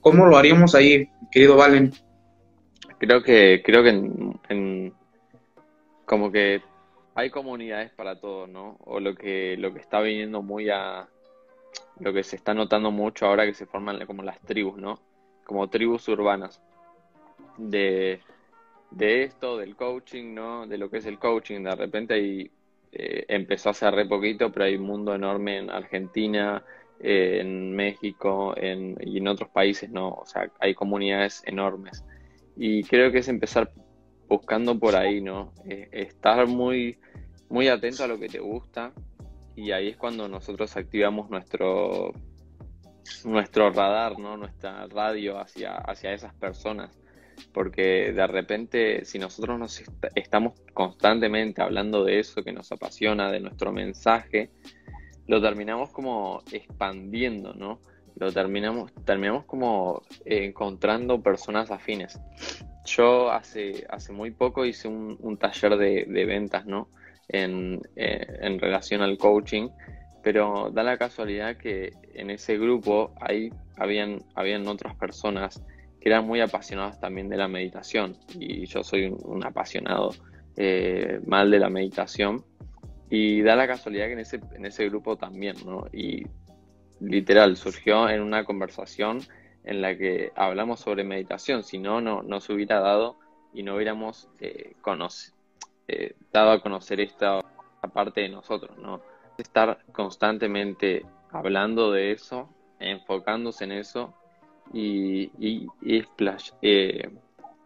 ¿Cómo 0.00 0.26
lo 0.26 0.36
haríamos 0.36 0.74
ahí, 0.74 1.08
querido 1.30 1.56
Valen? 1.56 1.92
Creo 2.98 3.22
que, 3.22 3.62
creo 3.64 3.82
que 3.82 3.90
en, 3.90 4.92
como 6.04 6.30
que 6.30 6.62
hay 7.18 7.30
comunidades 7.30 7.90
para 7.90 8.20
todo, 8.20 8.46
¿no? 8.46 8.76
O 8.84 9.00
lo 9.00 9.16
que, 9.16 9.56
lo 9.58 9.74
que 9.74 9.80
está 9.80 10.00
viniendo 10.00 10.40
muy 10.40 10.70
a, 10.70 11.08
lo 11.98 12.12
que 12.12 12.22
se 12.22 12.36
está 12.36 12.54
notando 12.54 12.92
mucho 12.92 13.26
ahora 13.26 13.44
que 13.44 13.54
se 13.54 13.66
forman 13.66 14.06
como 14.06 14.22
las 14.22 14.40
tribus, 14.42 14.78
¿no? 14.78 15.00
Como 15.44 15.68
tribus 15.68 16.06
urbanas. 16.06 16.62
De, 17.56 18.20
de 18.92 19.24
esto, 19.24 19.58
del 19.58 19.74
coaching, 19.74 20.32
¿no? 20.32 20.68
De 20.68 20.78
lo 20.78 20.88
que 20.90 20.98
es 20.98 21.06
el 21.06 21.18
coaching. 21.18 21.64
De 21.64 21.74
repente 21.74 22.14
ahí 22.14 22.52
eh, 22.92 23.24
empezó 23.26 23.70
hace 23.70 23.90
re 23.90 24.06
poquito, 24.06 24.52
pero 24.52 24.66
hay 24.66 24.76
un 24.76 24.84
mundo 24.84 25.12
enorme 25.12 25.58
en 25.58 25.70
Argentina, 25.70 26.62
en 27.00 27.74
México 27.74 28.54
en, 28.56 28.96
y 29.00 29.18
en 29.18 29.26
otros 29.26 29.48
países, 29.48 29.90
¿no? 29.90 30.10
O 30.10 30.24
sea, 30.24 30.52
hay 30.60 30.72
comunidades 30.72 31.42
enormes. 31.46 32.04
Y 32.56 32.84
creo 32.84 33.10
que 33.10 33.18
es 33.18 33.28
empezar 33.28 33.72
buscando 34.28 34.78
por 34.78 34.94
ahí, 34.94 35.20
¿no? 35.20 35.52
Eh, 35.68 35.88
estar 35.90 36.46
muy, 36.46 36.98
muy 37.48 37.68
atento 37.68 38.04
a 38.04 38.06
lo 38.06 38.18
que 38.18 38.28
te 38.28 38.38
gusta 38.38 38.92
y 39.56 39.72
ahí 39.72 39.88
es 39.88 39.96
cuando 39.96 40.28
nosotros 40.28 40.76
activamos 40.76 41.30
nuestro, 41.30 42.12
nuestro 43.24 43.70
radar, 43.70 44.18
¿no? 44.18 44.36
Nuestra 44.36 44.86
radio 44.86 45.38
hacia, 45.38 45.76
hacia 45.76 46.12
esas 46.12 46.34
personas. 46.34 46.98
Porque 47.52 48.12
de 48.12 48.26
repente, 48.26 49.04
si 49.04 49.18
nosotros 49.18 49.58
nos 49.58 49.82
estamos 50.14 50.60
constantemente 50.74 51.62
hablando 51.62 52.04
de 52.04 52.18
eso 52.18 52.42
que 52.42 52.52
nos 52.52 52.70
apasiona, 52.72 53.30
de 53.30 53.40
nuestro 53.40 53.72
mensaje, 53.72 54.50
lo 55.26 55.40
terminamos 55.40 55.90
como 55.90 56.42
expandiendo, 56.50 57.54
¿no? 57.54 57.80
lo 58.18 58.32
terminamos, 58.32 58.92
terminamos 59.04 59.44
como 59.44 60.02
encontrando 60.24 61.22
personas 61.22 61.70
afines. 61.70 62.18
Yo 62.84 63.30
hace, 63.30 63.86
hace 63.90 64.12
muy 64.12 64.30
poco 64.30 64.64
hice 64.64 64.88
un, 64.88 65.36
taller 65.38 65.76
de, 65.76 66.24
ventas, 66.24 66.66
¿no? 66.66 66.88
En, 67.28 67.82
eh, 67.96 68.26
en, 68.40 68.58
relación 68.58 69.02
al 69.02 69.18
coaching, 69.18 69.68
pero 70.22 70.70
da 70.72 70.82
la 70.82 70.96
casualidad 70.96 71.56
que 71.56 71.92
en 72.14 72.30
ese 72.30 72.56
grupo 72.56 73.12
ahí 73.20 73.50
habían, 73.76 74.22
habían 74.34 74.66
otras 74.66 74.94
personas 74.96 75.62
que 76.00 76.08
eran 76.08 76.26
muy 76.26 76.40
apasionadas 76.40 77.00
también 77.00 77.28
de 77.28 77.36
la 77.36 77.48
meditación 77.48 78.16
y 78.38 78.64
yo 78.66 78.82
soy 78.82 79.06
un, 79.06 79.44
apasionado 79.44 80.14
eh, 80.56 81.20
mal 81.26 81.50
de 81.50 81.58
la 81.58 81.68
meditación 81.68 82.44
y 83.10 83.42
da 83.42 83.56
la 83.56 83.66
casualidad 83.66 84.06
que 84.06 84.12
en 84.12 84.18
ese, 84.20 84.40
en 84.54 84.66
ese 84.66 84.88
grupo 84.88 85.16
también, 85.16 85.56
¿no? 85.64 85.86
Y 85.92 86.26
literal, 87.00 87.56
surgió 87.56 88.08
en 88.08 88.22
una 88.22 88.44
conversación 88.44 89.20
en 89.64 89.82
la 89.82 89.96
que 89.96 90.32
hablamos 90.34 90.80
sobre 90.80 91.04
meditación, 91.04 91.62
si 91.62 91.78
no, 91.78 92.00
no, 92.00 92.40
se 92.40 92.52
hubiera 92.52 92.80
dado 92.80 93.18
y 93.52 93.62
no 93.62 93.76
hubiéramos 93.76 94.28
eh, 94.40 94.74
eh, 95.88 96.14
dado 96.32 96.52
a 96.52 96.60
conocer 96.60 97.00
esta, 97.00 97.40
parte 97.92 98.20
de 98.20 98.28
nosotros, 98.28 98.76
¿no? 98.78 99.00
Estar 99.38 99.78
constantemente 99.92 101.06
hablando 101.30 101.90
de 101.92 102.12
eso, 102.12 102.48
enfocándose 102.78 103.64
en 103.64 103.72
eso 103.72 104.14
y, 104.72 105.30
y, 105.38 105.66
y, 105.80 106.04
eh, 106.62 107.10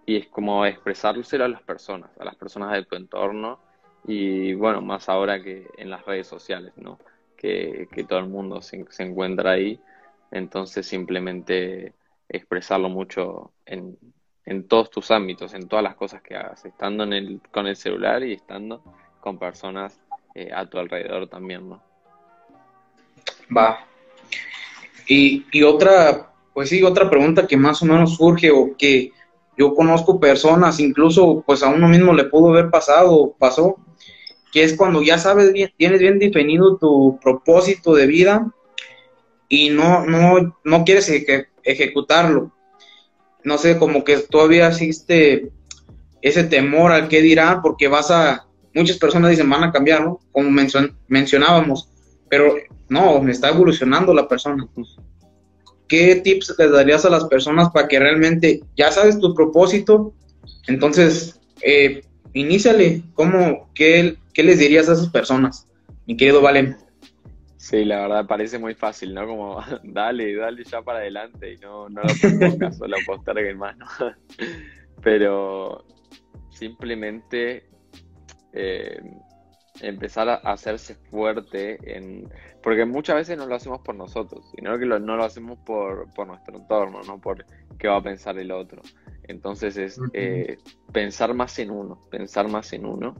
y 0.06 0.16
es 0.16 0.28
como 0.28 0.64
expresárselo 0.64 1.44
a 1.44 1.48
las 1.48 1.62
personas, 1.62 2.10
a 2.18 2.24
las 2.24 2.36
personas 2.36 2.72
de 2.72 2.84
tu 2.84 2.94
entorno 2.94 3.58
y 4.06 4.54
bueno, 4.54 4.80
más 4.80 5.08
ahora 5.08 5.42
que 5.42 5.66
en 5.76 5.90
las 5.90 6.04
redes 6.04 6.26
sociales, 6.26 6.72
¿no? 6.76 6.98
que, 7.42 8.06
todo 8.08 8.20
el 8.20 8.28
mundo 8.28 8.62
se, 8.62 8.86
encuentra 8.98 9.52
ahí. 9.52 9.80
Entonces 10.30 10.86
simplemente 10.86 11.94
expresarlo 12.28 12.88
mucho 12.88 13.52
en, 13.66 13.98
todos 14.66 14.90
tus 14.90 15.10
ámbitos, 15.10 15.54
en 15.54 15.68
todas 15.68 15.82
las 15.82 15.94
cosas 15.94 16.22
que 16.22 16.34
hagas, 16.34 16.64
estando 16.64 17.04
en 17.04 17.12
el, 17.12 17.40
con 17.50 17.66
el 17.66 17.76
celular 17.76 18.22
y 18.24 18.32
estando 18.32 18.82
con 19.20 19.38
personas 19.38 20.00
eh, 20.34 20.50
a 20.54 20.66
tu 20.66 20.78
alrededor 20.78 21.28
también, 21.28 21.68
¿no? 21.68 21.82
Va. 23.56 23.86
Y, 25.06 25.46
y 25.52 25.62
otra, 25.62 26.32
pues 26.52 26.70
sí, 26.70 26.82
otra 26.82 27.08
pregunta 27.08 27.46
que 27.46 27.56
más 27.56 27.82
o 27.82 27.86
menos 27.86 28.16
surge 28.16 28.50
o 28.50 28.76
que 28.76 29.12
yo 29.56 29.74
conozco 29.74 30.18
personas, 30.18 30.80
incluso 30.80 31.42
pues 31.46 31.62
a 31.62 31.68
uno 31.68 31.88
mismo 31.88 32.12
le 32.12 32.24
pudo 32.24 32.50
haber 32.50 32.70
pasado, 32.70 33.34
pasó, 33.38 33.76
que 34.52 34.64
es 34.64 34.76
cuando 34.76 35.02
ya 35.02 35.18
sabes 35.18 35.52
bien, 35.52 35.70
tienes 35.76 36.00
bien 36.00 36.18
definido 36.18 36.76
tu 36.78 37.18
propósito 37.22 37.94
de 37.94 38.06
vida 38.06 38.52
y 39.48 39.70
no, 39.70 40.04
no, 40.06 40.56
no 40.64 40.84
quieres 40.84 41.10
ejecutarlo. 41.62 42.52
No 43.44 43.58
sé, 43.58 43.78
como 43.78 44.04
que 44.04 44.18
todavía 44.18 44.68
existe 44.68 45.50
ese 46.20 46.44
temor 46.44 46.92
al 46.92 47.08
que 47.08 47.20
dirán, 47.20 47.62
porque 47.62 47.88
vas 47.88 48.10
a, 48.10 48.46
muchas 48.74 48.98
personas 48.98 49.30
dicen 49.30 49.50
van 49.50 49.64
a 49.64 49.72
cambiar, 49.72 50.04
¿no? 50.04 50.20
Como 50.30 50.50
mencionábamos, 51.08 51.88
pero 52.28 52.54
no, 52.88 53.20
me 53.20 53.32
está 53.32 53.48
evolucionando 53.48 54.14
la 54.14 54.28
persona. 54.28 54.66
¿Qué 55.88 56.16
tips 56.16 56.54
le 56.58 56.68
darías 56.68 57.04
a 57.04 57.10
las 57.10 57.24
personas 57.24 57.70
para 57.70 57.88
que 57.88 57.98
realmente 57.98 58.62
ya 58.76 58.90
sabes 58.90 59.18
tu 59.18 59.34
propósito? 59.34 60.14
Entonces, 60.66 61.40
eh, 61.62 62.02
iníciale, 62.32 63.02
¿cómo, 63.14 63.70
qué, 63.74 64.16
qué, 64.32 64.42
les 64.42 64.58
dirías 64.58 64.88
a 64.88 64.92
esas 64.92 65.08
personas, 65.08 65.66
mi 66.06 66.16
querido 66.16 66.40
Valen? 66.40 66.76
Sí, 67.62 67.84
la 67.84 68.00
verdad 68.00 68.26
parece 68.26 68.58
muy 68.58 68.74
fácil, 68.74 69.14
¿no? 69.14 69.24
Como 69.24 69.60
dale, 69.84 70.34
dale 70.34 70.64
ya 70.64 70.82
para 70.82 70.98
adelante 70.98 71.52
y 71.52 71.58
no, 71.58 71.88
no 71.88 72.02
lo 72.02 72.48
pongas, 72.50 72.76
solo 72.76 72.96
posterguen 73.06 73.56
más, 73.56 73.76
¿no? 73.76 73.86
Pero 75.00 75.84
simplemente 76.50 77.70
eh, 78.52 79.00
empezar 79.80 80.28
a 80.28 80.34
hacerse 80.34 80.96
fuerte 81.08 81.78
en... 81.96 82.28
Porque 82.64 82.84
muchas 82.84 83.14
veces 83.14 83.38
no 83.38 83.46
lo 83.46 83.54
hacemos 83.54 83.80
por 83.82 83.94
nosotros, 83.94 84.44
sino 84.56 84.76
que 84.76 84.84
no 84.84 84.98
lo 84.98 85.22
hacemos 85.22 85.56
por, 85.60 86.12
por 86.14 86.26
nuestro 86.26 86.56
entorno, 86.56 87.00
no 87.06 87.20
por 87.20 87.46
qué 87.78 87.86
va 87.86 87.98
a 87.98 88.02
pensar 88.02 88.36
el 88.40 88.50
otro. 88.50 88.82
Entonces 89.28 89.76
es 89.76 90.00
eh, 90.14 90.58
pensar 90.92 91.32
más 91.32 91.56
en 91.60 91.70
uno, 91.70 92.08
pensar 92.10 92.48
más 92.48 92.72
en 92.72 92.86
uno 92.86 93.14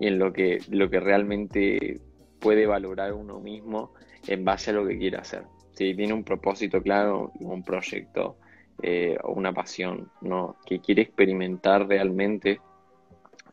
y 0.00 0.06
en 0.06 0.18
lo 0.18 0.32
que, 0.32 0.60
lo 0.70 0.88
que 0.88 0.98
realmente 0.98 2.00
puede 2.42 2.66
valorar 2.66 3.14
uno 3.14 3.38
mismo 3.38 3.94
en 4.26 4.44
base 4.44 4.70
a 4.70 4.74
lo 4.74 4.86
que 4.86 4.98
quiere 4.98 5.16
hacer. 5.16 5.44
Si 5.72 5.94
tiene 5.94 6.12
un 6.12 6.24
propósito 6.24 6.82
claro, 6.82 7.32
un 7.40 7.62
proyecto 7.62 8.36
eh, 8.82 9.16
o 9.22 9.32
una 9.32 9.52
pasión 9.54 10.10
¿no? 10.20 10.56
que 10.66 10.80
quiere 10.80 11.02
experimentar 11.02 11.86
realmente, 11.86 12.60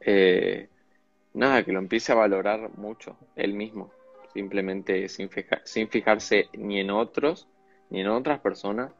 eh, 0.01 0.67
nada, 1.33 1.63
que 1.63 1.71
lo 1.71 1.79
empiece 1.79 2.11
a 2.11 2.15
valorar 2.15 2.71
mucho 2.77 3.15
él 3.35 3.53
mismo, 3.53 3.91
simplemente 4.33 5.07
sin, 5.07 5.29
sin 5.63 5.87
fijarse 5.87 6.49
ni 6.53 6.79
en 6.79 6.89
otros, 6.89 7.47
ni 7.89 8.01
en 8.01 8.07
otras 8.07 8.39
personas, 8.39 8.91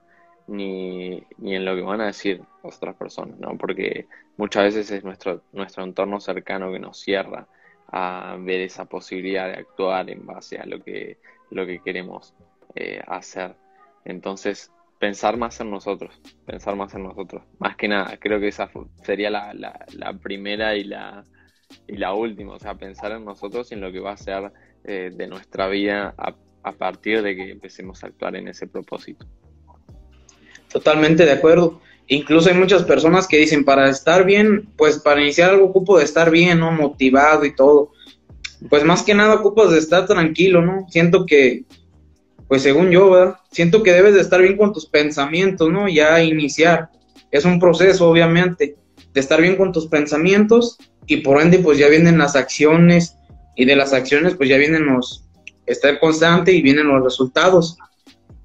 ni, 0.48 1.24
ni, 1.38 1.56
en 1.56 1.66
lo 1.66 1.76
que 1.76 1.82
van 1.82 2.02
a 2.02 2.08
decir 2.08 2.42
otras 2.64 2.96
personas, 2.96 3.40
¿no? 3.40 3.56
Porque 3.58 4.08
muchas 4.38 4.64
veces 4.64 4.90
es 4.90 5.04
nuestro, 5.04 5.44
nuestro 5.52 5.84
entorno 5.84 6.20
cercano 6.20 6.72
que 6.72 6.80
nos 6.80 7.00
cierra 7.00 7.48
a 7.92 8.38
ver 8.40 8.62
esa 8.62 8.86
posibilidad 8.86 9.48
de 9.48 9.60
actuar 9.60 10.10
en 10.10 10.26
base 10.26 10.58
a 10.58 10.66
lo 10.66 10.84
que, 10.84 11.18
lo 11.52 11.66
que 11.66 11.80
queremos 11.80 12.34
eh, 12.76 13.02
hacer. 13.08 13.56
Entonces, 14.06 14.72
pensar 15.00 15.38
más 15.38 15.60
en 15.60 15.72
nosotros, 15.72 16.22
pensar 16.46 16.76
más 16.76 16.94
en 16.94 17.04
nosotros. 17.04 17.44
Más 17.58 17.76
que 17.76 17.88
nada, 17.88 18.18
creo 18.18 18.40
que 18.40 18.50
esa 18.50 18.70
sería 19.04 19.30
la, 19.30 19.54
la, 19.54 19.86
la 19.94 20.14
primera 20.14 20.76
y 20.76 20.84
la, 20.84 21.24
y 21.88 21.98
la 21.98 22.14
última, 22.14 22.54
o 22.54 22.60
sea, 22.60 22.76
pensar 22.76 23.12
en 23.14 23.26
nosotros 23.26 23.72
y 23.72 23.76
en 23.76 23.82
lo 23.82 23.92
que 23.92 24.00
va 24.00 24.12
a 24.12 24.18
ser 24.18 24.52
eh, 24.84 25.12
de 25.14 25.28
nuestra 25.28 25.68
vida 25.68 26.14
a, 26.18 26.36
a 26.64 26.72
partir 26.74 27.22
de 27.22 27.36
que 27.36 27.52
empecemos 27.52 28.04
a 28.04 28.08
actuar 28.08 28.36
en 28.36 28.48
ese 28.48 28.68
propósito. 28.68 29.26
Totalmente 30.72 31.26
de 31.26 31.32
acuerdo. 31.32 31.82
Incluso 32.12 32.50
hay 32.50 32.56
muchas 32.56 32.84
personas 32.84 33.28
que 33.28 33.38
dicen, 33.38 33.64
para 33.64 33.88
estar 33.88 34.26
bien, 34.26 34.68
pues 34.76 34.98
para 34.98 35.22
iniciar 35.22 35.52
algo 35.52 35.68
ocupo 35.68 36.00
de 36.00 36.06
estar 36.06 36.32
bien, 36.32 36.60
¿no? 36.60 36.72
Motivado 36.72 37.46
y 37.46 37.56
todo. 37.56 37.92
Pues 38.68 38.84
más 38.84 39.04
que 39.04 39.14
nada 39.14 39.36
ocupas 39.36 39.70
de 39.70 39.78
estar 39.78 40.08
tranquilo, 40.08 40.64
¿no? 40.64 40.88
Siento 40.90 41.28
que, 41.28 41.66
pues 42.48 42.64
según 42.64 42.90
yo, 42.90 43.12
¿verdad? 43.12 43.36
Siento 43.52 43.84
que 43.84 43.94
debes 43.94 44.16
de 44.16 44.22
estar 44.22 44.42
bien 44.42 44.58
con 44.58 44.74
tus 44.74 44.88
pensamientos, 44.88 45.70
¿no? 45.70 45.88
Ya 45.88 46.22
iniciar. 46.24 46.90
Es 47.30 47.46
un 47.46 47.60
proceso, 47.60 48.10
obviamente, 48.10 48.76
de 49.14 49.20
estar 49.20 49.40
bien 49.40 49.56
con 49.56 49.72
tus 49.72 49.86
pensamientos 49.86 50.80
y 51.06 51.18
por 51.18 51.40
ende, 51.40 51.60
pues 51.60 51.78
ya 51.78 51.90
vienen 51.90 52.18
las 52.18 52.36
acciones 52.36 53.18
y 53.56 53.66
de 53.66 53.76
las 53.76 53.94
acciones, 53.94 54.34
pues 54.34 54.50
ya 54.50 54.58
vienen 54.58 54.88
los, 54.88 55.26
estar 55.68 56.00
constante 56.00 56.54
y 56.54 56.64
vienen 56.64 56.88
los 56.88 57.04
resultados. 57.04 57.78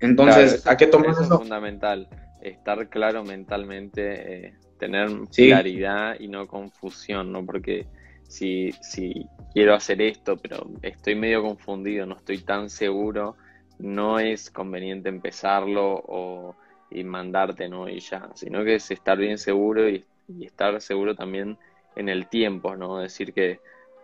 Entonces, 0.01 0.67
¿a 0.67 0.77
qué 0.77 0.87
tomas 0.87 1.19
eso? 1.19 1.35
Es 1.35 1.41
fundamental, 1.41 2.11
estar 2.45 2.89
claro 2.89 3.25
mentalmente, 3.25 4.47
eh, 4.47 4.55
tener 4.79 5.09
claridad 5.35 6.17
y 6.21 6.29
no 6.29 6.47
confusión, 6.47 7.33
¿no? 7.33 7.45
Porque 7.45 7.87
si, 8.29 8.73
si 8.83 9.27
quiero 9.53 9.75
hacer 9.75 10.01
esto, 10.03 10.37
pero 10.37 10.71
estoy 10.83 11.15
medio 11.15 11.43
confundido, 11.43 12.07
no 12.07 12.17
estoy 12.17 12.39
tan 12.39 12.71
seguro, 12.71 13.37
no 13.79 14.19
es 14.19 14.51
conveniente 14.51 15.09
empezarlo 15.09 16.03
o 16.07 16.55
y 16.91 17.03
mandarte, 17.03 17.69
¿no? 17.69 17.89
Y 17.89 17.99
ya, 18.01 18.31
sino 18.35 18.65
que 18.65 18.77
es 18.77 18.91
estar 18.91 19.19
bien 19.19 19.39
seguro 19.39 19.89
y, 19.89 20.05
estar 20.41 20.81
seguro 20.81 21.15
también 21.15 21.59
en 21.97 22.09
el 22.09 22.29
tiempo, 22.29 22.77
¿no? 22.77 22.99
Decir 22.99 23.35
que 23.35 23.61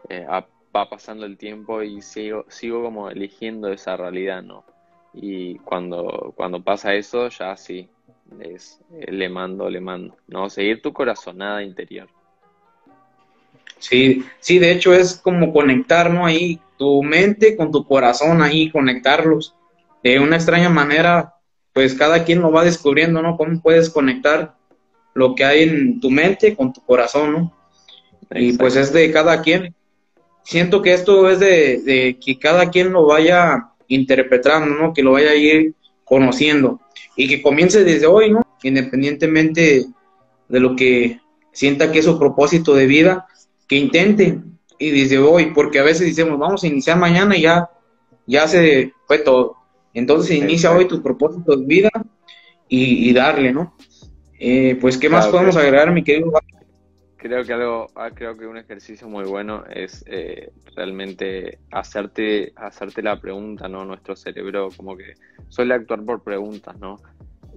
eh, 0.09 0.27
va 0.27 0.91
pasando 0.91 1.25
el 1.25 1.39
tiempo 1.39 1.83
y 1.83 2.03
sigo, 2.03 2.45
sigo 2.49 2.83
como 2.83 3.11
eligiendo 3.11 3.73
esa 3.73 3.97
realidad, 3.97 4.43
¿no? 4.43 4.65
Y 5.15 5.57
cuando, 5.59 6.33
cuando 6.37 6.63
pasa 6.63 6.95
eso, 6.95 7.29
ya 7.29 7.57
sí, 7.57 7.89
es, 8.39 8.81
eh, 8.93 9.11
le 9.11 9.29
mando, 9.29 9.69
le 9.69 9.81
mando. 9.81 10.17
No, 10.29 10.49
seguir 10.49 10.81
tu 10.83 10.93
corazonada 10.93 11.63
interior. 11.63 12.09
Sí, 13.79 14.25
sí, 14.41 14.59
de 14.59 14.73
hecho 14.73 14.93
es 14.95 15.15
como 15.15 15.53
conectar, 15.53 16.11
¿no? 16.11 16.27
Ahí 16.27 16.61
tu 16.79 17.03
mente 17.03 17.57
con 17.57 17.73
tu 17.73 17.87
corazón, 17.87 18.43
ahí 18.43 18.71
conectarlos. 18.71 19.55
De 20.03 20.19
una 20.19 20.37
extraña 20.37 20.69
manera, 20.69 21.35
pues 21.73 21.95
cada 21.95 22.25
quien 22.25 22.41
lo 22.41 22.53
va 22.53 22.65
descubriendo, 22.65 23.23
¿no? 23.23 23.37
Cómo 23.37 23.61
puedes 23.61 23.91
conectar 23.91 24.55
lo 25.15 25.35
que 25.35 25.45
hay 25.45 25.63
en 25.63 26.01
tu 26.01 26.11
mente 26.11 26.55
con 26.55 26.73
tu 26.73 26.85
corazón, 26.85 27.33
¿no? 27.33 27.57
Y 28.33 28.53
pues 28.53 28.77
es 28.77 28.93
de 28.93 29.11
cada 29.11 29.43
quien. 29.43 29.75
Siento 30.43 30.83
que 30.83 30.93
esto 30.93 31.29
es 31.29 31.41
de, 31.41 31.83
de 31.83 32.19
que 32.19 32.39
cada 32.39 32.71
quien 32.71 32.93
lo 32.93 33.07
vaya 33.07 33.71
interpretando, 33.89 34.75
¿no? 34.75 34.93
Que 34.93 35.03
lo 35.03 35.13
vaya 35.13 35.31
a 35.31 35.37
ir 35.37 35.75
conociendo 36.05 36.81
y 37.21 37.29
que 37.29 37.43
comience 37.43 37.85
desde 37.85 38.07
hoy, 38.07 38.31
¿no? 38.31 38.41
Independientemente 38.63 39.85
de 40.49 40.61
lo 40.61 40.75
que 40.75 41.21
sienta 41.53 41.93
que 41.93 41.99
es 41.99 42.07
su 42.07 42.19
propósito 42.19 42.75
de 42.75 42.87
vida, 42.87 43.27
que 43.69 43.77
intente 43.77 44.41
y 44.79 44.91
desde 44.91 45.19
hoy, 45.19 45.53
porque 45.55 45.81
a 45.81 45.83
veces 45.83 46.17
decimos, 46.17 46.39
vamos 46.39 46.65
a 46.65 46.67
iniciar 46.67 46.99
mañana 46.99 47.37
y 47.37 47.43
ya, 47.43 47.69
ya 48.27 48.49
se 48.49 48.95
fue 49.07 49.19
todo. 49.19 49.57
Entonces 49.93 50.35
inicia 50.35 50.73
hoy 50.73 50.89
tu 50.89 51.03
propósito 51.03 51.55
de 51.55 51.67
vida 51.67 51.91
y, 52.71 53.13
darle, 53.13 53.53
¿no? 53.53 53.77
Eh, 54.39 54.79
pues, 54.81 54.97
¿qué 54.97 55.11
más 55.11 55.27
podemos 55.27 55.57
agregar, 55.57 55.93
mi 55.93 56.03
querido? 56.03 56.33
Creo 57.21 57.45
que 57.45 57.53
algo, 57.53 57.91
ah, 57.97 58.11
creo 58.15 58.35
que 58.35 58.47
un 58.47 58.57
ejercicio 58.57 59.07
muy 59.07 59.25
bueno 59.27 59.63
es 59.67 60.03
eh, 60.07 60.53
realmente 60.75 61.59
hacerte, 61.71 62.55
hacerte 62.57 63.03
la 63.03 63.21
pregunta, 63.21 63.69
¿no? 63.69 63.85
Nuestro 63.85 64.17
cerebro 64.17 64.71
como 64.75 64.97
que 64.97 65.17
suele 65.51 65.75
actuar 65.75 66.03
por 66.03 66.23
preguntas, 66.23 66.79
¿no? 66.79 66.97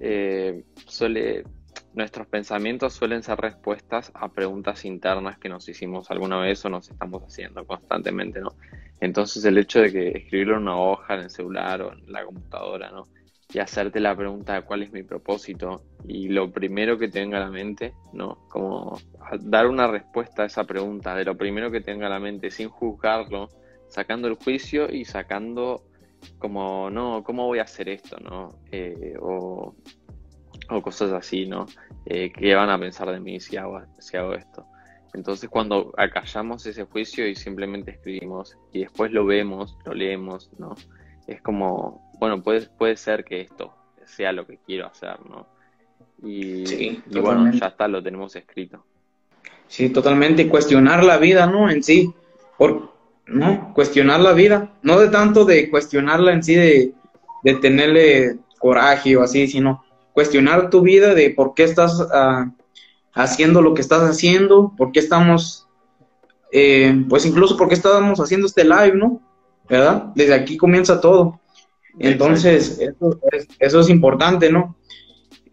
Eh, 0.02 0.66
suele, 0.86 1.46
nuestros 1.94 2.28
pensamientos 2.28 2.92
suelen 2.92 3.24
ser 3.24 3.40
respuestas 3.40 4.12
a 4.16 4.28
preguntas 4.28 4.84
internas 4.84 5.38
que 5.38 5.48
nos 5.48 5.70
hicimos 5.70 6.12
alguna 6.12 6.42
vez 6.42 6.66
o 6.66 6.70
nos 6.70 6.92
estamos 6.92 7.24
haciendo 7.24 7.66
constantemente, 7.66 8.42
¿no? 8.42 8.56
Entonces 9.00 9.46
el 9.46 9.58
hecho 9.58 9.80
de 9.80 9.94
que 9.94 10.10
escribirlo 10.10 10.58
en 10.58 10.64
una 10.64 10.78
hoja, 10.78 11.14
en 11.14 11.22
el 11.22 11.30
celular 11.30 11.82
o 11.84 11.94
en 11.94 12.12
la 12.12 12.26
computadora, 12.26 12.92
¿no? 12.92 13.06
Y 13.54 13.60
hacerte 13.60 14.00
la 14.00 14.16
pregunta 14.16 14.56
de 14.56 14.62
cuál 14.64 14.82
es 14.82 14.92
mi 14.92 15.04
propósito 15.04 15.84
y 16.08 16.30
lo 16.30 16.52
primero 16.52 16.98
que 16.98 17.08
tenga 17.08 17.40
la 17.40 17.52
mente, 17.52 17.94
¿no? 18.12 18.40
Como 18.50 19.00
dar 19.42 19.68
una 19.68 19.88
respuesta 19.88 20.42
a 20.42 20.46
esa 20.48 20.64
pregunta 20.64 21.16
de 21.16 21.24
lo 21.24 21.38
primero 21.38 21.70
que 21.70 21.80
tenga 21.80 22.10
la 22.10 22.20
mente 22.20 22.50
sin 22.50 22.70
juzgarlo, 22.70 23.50
sacando 23.90 24.28
el 24.28 24.36
juicio 24.36 24.92
y 24.92 25.06
sacando 25.06 25.84
como, 26.40 26.90
no, 26.90 27.24
¿cómo 27.24 27.46
voy 27.46 27.60
a 27.60 27.64
hacer 27.64 27.90
esto, 27.90 28.18
no? 28.18 28.58
Eh, 28.72 29.14
o, 29.22 29.76
cosas 30.82 31.12
así, 31.12 31.46
¿no? 31.46 31.68
Eh, 32.06 32.32
¿Qué 32.32 32.56
van 32.56 32.72
a 32.72 32.80
pensar 32.80 33.12
de 33.12 33.20
mí 33.20 33.40
si 33.40 33.56
hago, 33.58 33.82
si 34.00 34.18
hago 34.18 34.34
esto? 34.34 34.66
Entonces 35.14 35.48
cuando 35.48 35.94
acallamos 35.96 36.66
ese 36.66 36.86
juicio 36.86 37.28
y 37.28 37.36
simplemente 37.36 37.92
escribimos 37.92 38.58
y 38.72 38.80
después 38.80 39.12
lo 39.12 39.28
vemos, 39.28 39.78
lo 39.86 39.94
leemos, 39.94 40.50
¿no? 40.58 40.74
Es 41.28 41.40
como 41.44 42.03
bueno, 42.20 42.42
puede, 42.42 42.62
puede 42.62 42.98
ser 42.98 43.24
que 43.24 43.42
esto 43.42 43.74
sea 44.06 44.32
lo 44.32 44.46
que 44.46 44.58
quiero 44.66 44.88
hacer, 44.88 45.18
¿no? 45.30 45.48
Y, 46.22 47.02
bueno, 47.10 47.52
ya 47.52 47.68
está, 47.68 47.88
lo 47.88 48.02
tenemos 48.02 48.36
escrito. 48.36 48.84
Sí, 49.68 49.90
totalmente. 49.90 50.48
Cuestionar 50.48 51.04
la 51.04 51.18
vida, 51.18 51.48
¿no? 51.48 51.70
En 51.70 51.84
sí. 51.84 52.14
Por, 52.58 52.94
¿no? 53.26 53.74
Cuestionar 53.74 54.22
la 54.22 54.32
vida. 54.32 54.72
No 54.84 55.00
de 55.00 55.10
tanto 55.10 55.44
de 55.44 55.70
cuestionarla 55.70 56.32
en 56.32 56.44
sí, 56.44 56.56
de, 56.56 56.94
de 57.44 57.54
tenerle 57.56 58.38
coraje 58.60 59.18
o 59.18 59.24
así, 59.24 59.48
sino 59.48 59.84
cuestionar 60.14 60.70
tu 60.70 60.82
vida 60.82 61.14
de 61.14 61.32
por 61.32 61.54
qué 61.54 61.64
estás 61.64 62.00
ah, 62.14 62.52
haciendo 63.14 63.62
lo 63.62 63.74
que 63.74 63.82
estás 63.82 64.04
haciendo, 64.04 64.74
por 64.78 64.92
qué 64.92 65.00
estamos 65.00 65.64
eh, 66.56 67.04
pues 67.10 67.26
incluso 67.26 67.58
porque 67.58 67.74
estábamos 67.74 68.20
haciendo 68.20 68.46
este 68.46 68.64
live, 68.64 68.94
¿no? 68.94 69.20
¿Verdad? 69.68 70.12
Desde 70.14 70.36
aquí 70.36 70.56
comienza 70.56 71.02
todo. 71.02 71.40
Entonces, 72.00 72.80
eso 73.60 73.80
es, 73.80 73.90
importante, 73.90 74.52
¿no? 74.52 74.76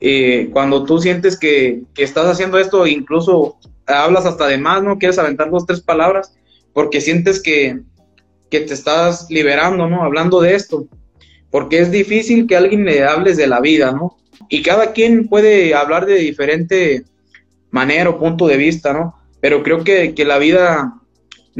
Eh, 0.01 0.49
cuando 0.53 0.85
tú 0.85 0.99
sientes 0.99 1.39
que, 1.39 1.83
que, 1.95 2.03
estás 2.03 2.27
haciendo 2.27 2.59
esto, 2.59 2.87
incluso 2.87 3.59
hablas 3.87 4.25
hasta 4.27 4.47
de 4.47 4.59
más, 4.59 4.83
¿no? 4.83 4.99
Quieres 4.99 5.19
aventar 5.19 5.51
dos, 5.51 5.67
tres 5.67 5.81
palabras, 5.81 6.35
porque 6.73 7.01
sientes 7.01 7.43
que, 7.43 7.81
que 8.51 8.61
te 8.61 8.75
estás 8.75 9.27
liberando, 9.31 9.89
¿no? 9.89 10.03
Hablando 10.03 10.41
de 10.41 10.55
esto. 10.55 10.87
Porque 11.51 11.81
es 11.81 11.91
difícil 11.91 12.47
que 12.47 12.57
alguien 12.57 12.85
le 12.85 13.05
hables 13.05 13.37
de 13.37 13.47
la 13.47 13.61
vida, 13.61 13.93
¿no? 13.93 14.17
Y 14.49 14.63
cada 14.63 14.93
quien 14.93 15.29
puede 15.29 15.75
hablar 15.75 16.07
de 16.07 16.15
diferente 16.15 17.05
manera 17.71 18.11
o 18.11 18.19
punto 18.19 18.47
de 18.47 18.57
vista, 18.57 18.93
¿no? 18.93 19.15
Pero 19.41 19.63
creo 19.63 19.85
que, 19.85 20.15
que 20.15 20.25
la 20.25 20.39
vida 20.39 21.00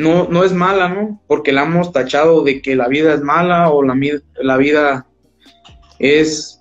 no, 0.01 0.29
no 0.29 0.45
es 0.45 0.53
mala, 0.53 0.89
¿no? 0.89 1.21
Porque 1.27 1.53
la 1.53 1.65
hemos 1.65 1.93
tachado 1.93 2.43
de 2.43 2.63
que 2.63 2.75
la 2.75 2.89
vida 2.89 3.15
es 3.15 3.21
mala 3.21 3.71
o 3.71 3.83
la, 3.83 3.95
la 4.41 4.57
vida 4.57 5.07
es 5.99 6.61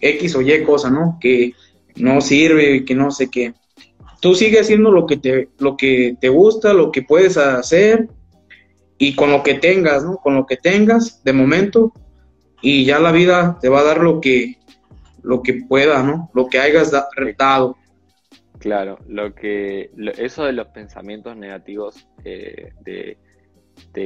X 0.00 0.36
o 0.36 0.42
Y 0.42 0.62
cosa, 0.62 0.90
¿no? 0.90 1.18
Que 1.20 1.52
no 1.96 2.20
sirve, 2.20 2.84
que 2.84 2.94
no 2.94 3.10
sé 3.10 3.28
qué. 3.28 3.54
Tú 4.20 4.34
sigues 4.34 4.62
haciendo 4.62 4.90
lo 4.90 5.06
que 5.06 5.16
te, 5.16 5.48
lo 5.58 5.76
que 5.76 6.16
te 6.20 6.28
gusta, 6.28 6.72
lo 6.72 6.92
que 6.92 7.02
puedes 7.02 7.36
hacer 7.36 8.08
y 8.98 9.14
con 9.14 9.30
lo 9.30 9.42
que 9.42 9.54
tengas, 9.54 10.04
¿no? 10.04 10.18
Con 10.18 10.36
lo 10.36 10.46
que 10.46 10.56
tengas 10.56 11.22
de 11.24 11.32
momento 11.32 11.92
y 12.62 12.84
ya 12.84 12.98
la 12.98 13.12
vida 13.12 13.58
te 13.60 13.68
va 13.68 13.80
a 13.80 13.84
dar 13.84 14.00
lo 14.00 14.20
que, 14.20 14.58
lo 15.22 15.42
que 15.42 15.54
pueda, 15.54 16.02
¿no? 16.02 16.30
Lo 16.34 16.46
que 16.46 16.60
hayas 16.60 16.92
retado. 17.16 17.76
Claro, 18.58 18.98
lo 19.06 19.34
que 19.34 19.90
eso 20.16 20.44
de 20.44 20.52
los 20.52 20.68
pensamientos 20.68 21.36
negativos 21.36 22.08
eh, 22.24 22.72
de, 22.80 23.18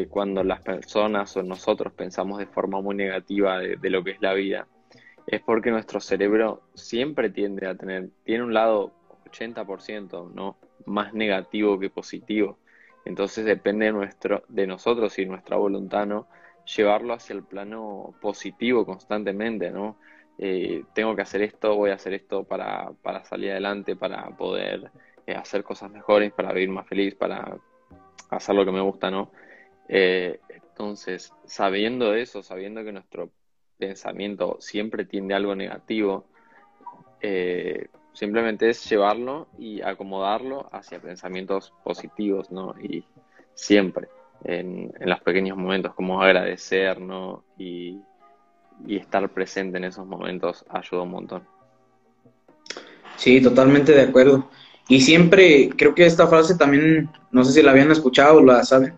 cuando 0.08 0.42
las 0.42 0.60
personas 0.60 1.36
o 1.36 1.42
nosotros 1.42 1.92
pensamos 1.92 2.38
de 2.38 2.46
forma 2.46 2.80
muy 2.80 2.94
negativa 2.94 3.58
de, 3.58 3.90
lo 3.90 4.02
que 4.02 4.12
es 4.12 4.20
la 4.20 4.34
vida, 4.34 4.66
es 5.26 5.40
porque 5.42 5.70
nuestro 5.70 6.00
cerebro 6.00 6.62
siempre 6.74 7.30
tiende 7.30 7.66
a 7.66 7.76
tener, 7.76 8.10
tiene 8.24 8.44
un 8.44 8.52
lado 8.52 8.92
80%, 9.30 10.32
¿no? 10.34 10.56
Más 10.86 11.14
negativo 11.14 11.78
que 11.78 11.90
positivo. 11.90 12.58
Entonces 13.04 13.44
depende 13.44 13.86
de, 13.86 13.92
nuestro, 13.92 14.42
de 14.48 14.66
nosotros 14.66 15.18
y 15.18 15.26
nuestra 15.26 15.56
voluntad, 15.56 16.06
¿no? 16.06 16.26
Llevarlo 16.76 17.14
hacia 17.14 17.34
el 17.34 17.44
plano 17.44 18.14
positivo 18.20 18.84
constantemente, 18.84 19.70
¿no? 19.70 19.96
Eh, 20.42 20.85
tengo 20.94 21.14
que 21.14 21.20
hacer 21.20 21.42
esto, 21.42 21.76
voy 21.76 21.90
a 21.90 21.96
hacer 21.96 22.14
esto 22.14 22.44
para, 22.44 22.92
para 23.03 23.22
salir 23.24 23.50
adelante, 23.50 23.94
para 23.94 24.26
poder 24.38 24.90
eh, 25.26 25.35
hacer 25.35 25.62
cosas 25.62 25.90
mejores, 25.90 26.33
para 26.33 26.55
vivir 26.55 26.70
más 26.70 26.88
feliz, 26.88 27.14
para 27.14 27.59
hacer 28.31 28.55
lo 28.55 28.64
que 28.64 28.72
me 28.72 28.81
gusta, 28.81 29.11
¿no? 29.11 29.31
Eh, 29.87 30.40
entonces, 30.48 31.35
sabiendo 31.44 32.14
eso, 32.14 32.42
sabiendo 32.42 32.83
que 32.83 32.90
nuestro 32.90 33.31
pensamiento 33.76 34.57
siempre 34.61 35.05
tiende 35.05 35.35
algo 35.35 35.55
negativo, 35.55 36.24
simplemente 38.14 38.70
es 38.70 38.88
llevarlo 38.88 39.48
y 39.59 39.83
acomodarlo 39.83 40.70
hacia 40.72 41.03
pensamientos 41.03 41.74
positivos, 41.85 42.50
¿no? 42.50 42.74
Y 42.81 43.05
siempre, 43.53 44.09
en, 44.44 44.90
en 44.98 45.11
los 45.11 45.20
pequeños 45.20 45.59
momentos, 45.59 45.92
como 45.94 46.22
agradecer, 46.22 46.98
¿no? 46.98 47.44
Y, 47.59 48.00
y 48.87 48.97
estar 48.97 49.29
presente 49.31 49.79
en 49.79 49.85
esos 49.85 50.07
momentos 50.07 50.64
ayuda 50.69 51.03
un 51.03 51.11
montón. 51.11 51.43
Sí, 53.16 53.40
totalmente 53.40 53.93
de 53.93 54.03
acuerdo. 54.03 54.49
Y 54.88 55.01
siempre, 55.01 55.71
creo 55.77 55.95
que 55.95 56.07
esta 56.07 56.27
frase 56.27 56.57
también, 56.57 57.11
no 57.31 57.45
sé 57.45 57.53
si 57.53 57.62
la 57.62 57.71
habían 57.71 57.90
escuchado 57.90 58.38
o 58.38 58.43
la 58.43 58.64
saben, 58.64 58.95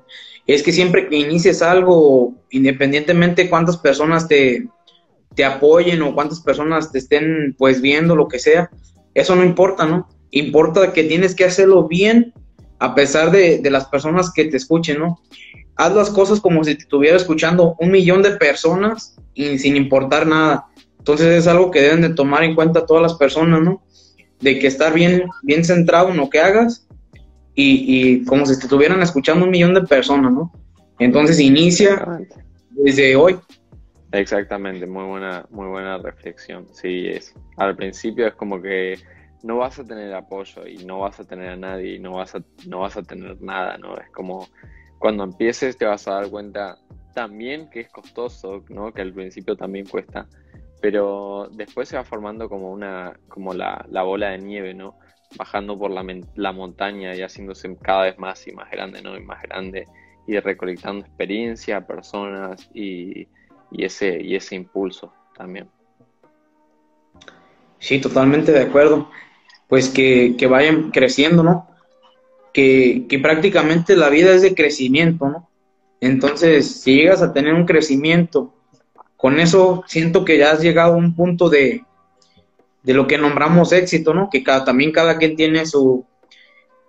es 0.47 0.63
que 0.63 0.73
siempre 0.73 1.09
que 1.09 1.17
inicies 1.17 1.63
algo, 1.63 2.35
independientemente 2.51 3.51
cuántas 3.51 3.77
personas 3.77 4.27
te, 4.27 4.69
te 5.35 5.45
apoyen 5.45 6.03
o 6.03 6.15
cuántas 6.15 6.41
personas 6.41 6.91
te 6.91 6.99
estén 6.99 7.55
pues 7.59 7.81
viendo, 7.81 8.17
lo 8.17 8.29
que 8.29 8.39
sea, 8.39 8.71
eso 9.15 9.37
no 9.37 9.45
importa, 9.45 9.85
¿no? 9.85 10.09
Importa 10.31 10.93
que 10.93 11.05
tienes 11.05 11.35
que 11.35 11.45
hacerlo 11.45 11.87
bien 11.87 12.33
a 12.79 12.95
pesar 12.95 13.31
de, 13.31 13.59
de 13.59 13.71
las 13.71 13.87
personas 13.87 14.33
que 14.33 14.47
te 14.47 14.57
escuchen, 14.57 14.99
¿no? 14.99 15.21
haz 15.77 15.95
las 15.95 16.11
cosas 16.11 16.41
como 16.41 16.63
si 16.65 16.75
te 16.75 16.83
estuviera 16.83 17.17
escuchando 17.17 17.77
un 17.79 17.91
millón 17.91 18.23
de 18.23 18.33
personas 18.33 19.17
y 19.35 19.59
sin 19.59 19.77
importar 19.77 20.27
nada. 20.27 20.67
Entonces 20.99 21.27
es 21.27 21.47
algo 21.47 21.71
que 21.71 21.81
deben 21.81 22.01
de 22.01 22.11
tomar 22.11 22.45
en 22.45 22.55
cuenta 22.55 22.87
todas 22.87 23.03
las 23.03 23.15
personas, 23.15 23.61
¿no? 23.61 23.83
De 24.41 24.59
que 24.59 24.67
estar 24.67 24.93
bien, 24.93 25.25
bien 25.43 25.65
centrado 25.65 26.11
en 26.11 26.17
lo 26.17 26.31
que 26.31 26.41
hagas 26.41 26.87
y, 27.55 28.25
como 28.25 28.47
si 28.47 28.59
te 28.59 28.65
estuvieran 28.65 29.03
escuchando 29.03 29.45
un 29.45 29.51
millón 29.51 29.75
de 29.75 29.83
personas, 29.83 30.33
¿no? 30.33 30.53
Entonces 30.99 31.41
inicia 31.41 32.21
desde 32.71 33.17
hoy. 33.17 33.39
Exactamente, 34.13 34.87
muy 34.87 35.05
buena, 35.05 35.47
muy 35.51 35.67
buena 35.67 35.99
reflexión. 35.99 36.67
Sí, 36.73 37.09
es. 37.09 37.35
Al 37.57 37.75
principio 37.77 38.27
es 38.27 38.35
como 38.35 38.61
que 38.61 38.99
no 39.43 39.59
vas 39.59 39.79
a 39.79 39.85
tener 39.85 40.15
apoyo 40.15 40.67
y 40.67 40.85
no 40.85 41.01
vas 41.01 41.19
a 41.19 41.25
tener 41.25 41.51
a 41.51 41.57
nadie 41.57 41.97
y 41.97 41.99
no 41.99 42.13
vas 42.13 42.35
a, 42.35 42.43
no 42.67 42.81
vas 42.81 42.97
a 42.97 43.03
tener 43.03 43.41
nada, 43.43 43.77
¿no? 43.79 43.97
Es 43.97 44.09
como 44.11 44.49
cuando 44.99 45.25
empieces 45.25 45.77
te 45.77 45.85
vas 45.85 46.07
a 46.07 46.13
dar 46.13 46.31
cuenta 46.31 46.79
también 47.13 47.69
que 47.71 47.81
es 47.81 47.89
costoso, 47.89 48.65
¿no? 48.69 48.93
Que 48.93 49.03
al 49.03 49.13
principio 49.13 49.57
también 49.57 49.87
cuesta, 49.87 50.27
pero 50.81 51.49
después 51.53 51.89
se 51.89 51.97
va 51.97 52.05
formando 52.05 52.49
como 52.49 52.73
una, 52.73 53.19
como 53.29 53.55
la, 53.55 53.87
bola 54.03 54.31
de 54.31 54.39
nieve, 54.39 54.75
¿no? 54.75 54.99
Bajando 55.37 55.79
por 55.79 55.91
la, 55.91 56.05
la, 56.35 56.53
montaña 56.53 57.15
y 57.15 57.23
haciéndose 57.23 57.75
cada 57.81 58.05
vez 58.05 58.19
más 58.19 58.47
y 58.47 58.53
más 58.53 58.71
grande, 58.71 59.03
¿no? 59.03 59.17
Y 59.17 59.23
más 59.23 59.43
grande 59.43 59.87
y 60.27 60.39
recolectando 60.39 61.05
experiencia, 61.05 61.87
personas 61.87 62.69
y, 62.75 63.29
ese, 63.73 64.21
y 64.21 64.37
ese 64.37 64.55
impulso 64.55 65.13
también. 65.37 65.69
Sí, 67.79 68.01
totalmente 68.01 68.53
de 68.53 68.61
acuerdo. 68.61 69.11
Pues 69.69 69.89
que, 69.89 70.37
que 70.37 70.47
vayan 70.47 70.91
creciendo, 70.91 71.43
¿no? 71.43 71.73
que, 72.53 73.21
prácticamente 73.23 73.97
la 73.97 74.11
vida 74.11 74.33
es 74.33 74.43
de 74.43 74.55
crecimiento, 74.55 75.29
¿no? 75.29 75.49
Entonces, 76.03 76.83
si 76.83 76.97
llegas 76.97 77.23
a 77.23 77.33
tener 77.33 77.55
un 77.55 77.65
crecimiento, 77.65 78.53
con 79.17 79.39
eso 79.39 79.85
siento 79.87 80.25
que 80.25 80.37
ya 80.37 80.51
has 80.51 80.61
llegado 80.61 80.95
a 80.95 80.97
un 80.97 81.15
punto 81.15 81.49
de, 81.49 81.85
de 82.83 82.93
lo 82.93 83.07
que 83.07 83.19
nombramos 83.19 83.71
éxito, 83.71 84.13
¿no? 84.13 84.29
Que 84.29 84.43
cada, 84.43 84.65
también 84.65 84.91
cada 84.91 85.17
quien 85.17 85.37
tiene 85.37 85.65
su, 85.65 86.05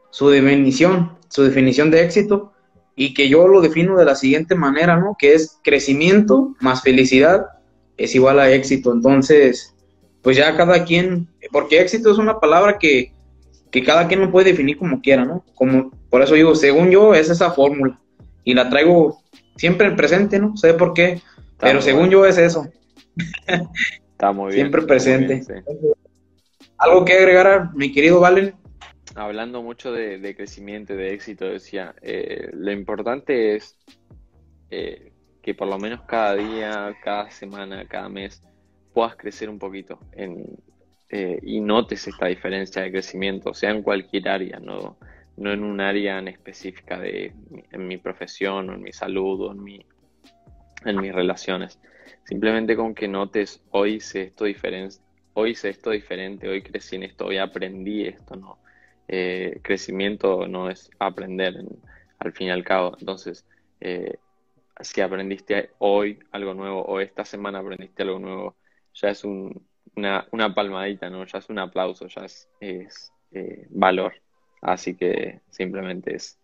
su 0.09 0.29
definición, 0.29 1.15
su 1.29 1.43
definición 1.43 1.91
de 1.91 2.03
éxito, 2.03 2.53
y 2.95 3.13
que 3.13 3.29
yo 3.29 3.47
lo 3.47 3.61
defino 3.61 3.95
de 3.97 4.05
la 4.05 4.15
siguiente 4.15 4.55
manera, 4.55 4.97
¿no? 4.97 5.15
Que 5.19 5.35
es 5.35 5.59
crecimiento 5.63 6.55
más 6.59 6.81
felicidad 6.81 7.45
es 7.97 8.15
igual 8.15 8.39
a 8.39 8.49
éxito. 8.49 8.91
Entonces, 8.91 9.75
pues 10.23 10.37
ya 10.37 10.57
cada 10.57 10.85
quien, 10.85 11.27
porque 11.51 11.81
éxito 11.81 12.11
es 12.11 12.17
una 12.17 12.39
palabra 12.39 12.79
que, 12.79 13.13
que 13.69 13.83
cada 13.83 14.07
quien 14.07 14.21
lo 14.21 14.31
puede 14.31 14.49
definir 14.49 14.75
como 14.75 15.01
quiera, 15.01 15.23
¿no? 15.23 15.45
Como, 15.53 15.91
por 16.09 16.23
eso 16.23 16.33
digo, 16.33 16.55
según 16.55 16.89
yo, 16.89 17.13
es 17.13 17.29
esa 17.29 17.51
fórmula. 17.51 17.99
Y 18.43 18.53
la 18.53 18.69
traigo 18.69 19.21
siempre 19.55 19.87
en 19.87 19.95
presente, 19.95 20.39
¿no? 20.39 20.55
Sé 20.57 20.73
por 20.73 20.93
qué, 20.93 21.21
pero 21.59 21.81
según 21.81 22.09
yo 22.09 22.25
es 22.25 22.37
eso. 22.37 22.67
Está 24.11 24.31
muy 24.31 24.53
bien. 24.53 24.67
Siempre 24.67 24.81
presente. 24.83 25.43
¿Algo 26.77 27.05
que 27.05 27.13
agregar, 27.13 27.73
mi 27.75 27.91
querido 27.91 28.19
Valen? 28.19 28.55
Hablando 29.15 29.61
mucho 29.61 29.91
de, 29.91 30.35
crecimiento 30.35 30.93
y 30.93 30.97
de 30.97 31.13
éxito, 31.13 31.45
decía, 31.45 31.93
eh, 32.01 32.49
lo 32.53 32.71
importante 32.71 33.55
es 33.55 33.77
eh, 34.71 35.11
que 35.41 35.53
por 35.53 35.67
lo 35.67 35.77
menos 35.77 36.01
cada 36.01 36.35
día, 36.35 36.95
cada 37.03 37.29
semana, 37.29 37.85
cada 37.87 38.09
mes, 38.09 38.41
puedas 38.93 39.15
crecer 39.15 39.49
un 39.49 39.59
poquito 39.59 39.99
en, 40.13 40.45
eh, 41.09 41.39
y 41.43 41.59
notes 41.59 42.07
esta 42.07 42.25
diferencia 42.25 42.81
de 42.81 42.91
crecimiento, 42.91 43.53
sea 43.53 43.69
en 43.69 43.83
cualquier 43.83 44.29
área, 44.29 44.59
no, 44.59 44.97
no 45.37 45.51
en 45.51 45.63
un 45.63 45.81
área 45.81 46.19
en 46.19 46.27
específica 46.27 46.99
de 46.99 47.33
en 47.71 47.87
mi 47.87 47.97
profesión 47.97 48.69
o 48.69 48.73
en 48.73 48.81
mi 48.81 48.91
salud 48.91 49.41
o 49.41 49.51
en, 49.51 49.63
mi, 49.63 49.85
en 50.85 51.01
mis 51.01 51.13
relaciones. 51.13 51.79
Simplemente 52.23 52.75
con 52.75 52.93
que 52.93 53.07
notes, 53.07 53.61
hoy 53.71 53.99
sé 53.99 54.23
esto 54.23 54.45
diferente, 54.45 54.97
hoy 55.33 55.55
sé 55.55 55.69
esto 55.69 55.89
diferente, 55.89 56.47
hoy 56.47 56.61
crecí 56.61 56.95
en 56.95 57.03
esto, 57.03 57.25
hoy 57.25 57.37
aprendí 57.37 58.05
esto, 58.05 58.35
¿no? 58.35 58.59
Eh, 59.07 59.59
crecimiento 59.61 60.47
no 60.47 60.69
es 60.69 60.89
aprender 60.99 61.55
al 62.19 62.31
fin 62.31 62.47
y 62.47 62.51
al 62.51 62.63
cabo. 62.63 62.95
Entonces, 62.99 63.45
eh, 63.81 64.17
si 64.79 65.01
aprendiste 65.01 65.71
hoy 65.79 66.19
algo 66.31 66.53
nuevo 66.53 66.81
o 66.83 66.99
esta 66.99 67.25
semana 67.25 67.59
aprendiste 67.59 68.03
algo 68.03 68.19
nuevo, 68.19 68.55
ya 68.93 69.09
es 69.09 69.23
un, 69.23 69.67
una, 69.95 70.27
una 70.31 70.53
palmadita, 70.53 71.09
¿no? 71.09 71.25
Ya 71.25 71.39
es 71.39 71.49
un 71.49 71.59
aplauso, 71.59 72.07
ya 72.07 72.25
es, 72.25 72.49
eh, 73.31 73.67
valor. 73.69 74.13
Así 74.63 74.95
que 74.95 75.41
simplemente 75.51 76.15
es. 76.15 76.37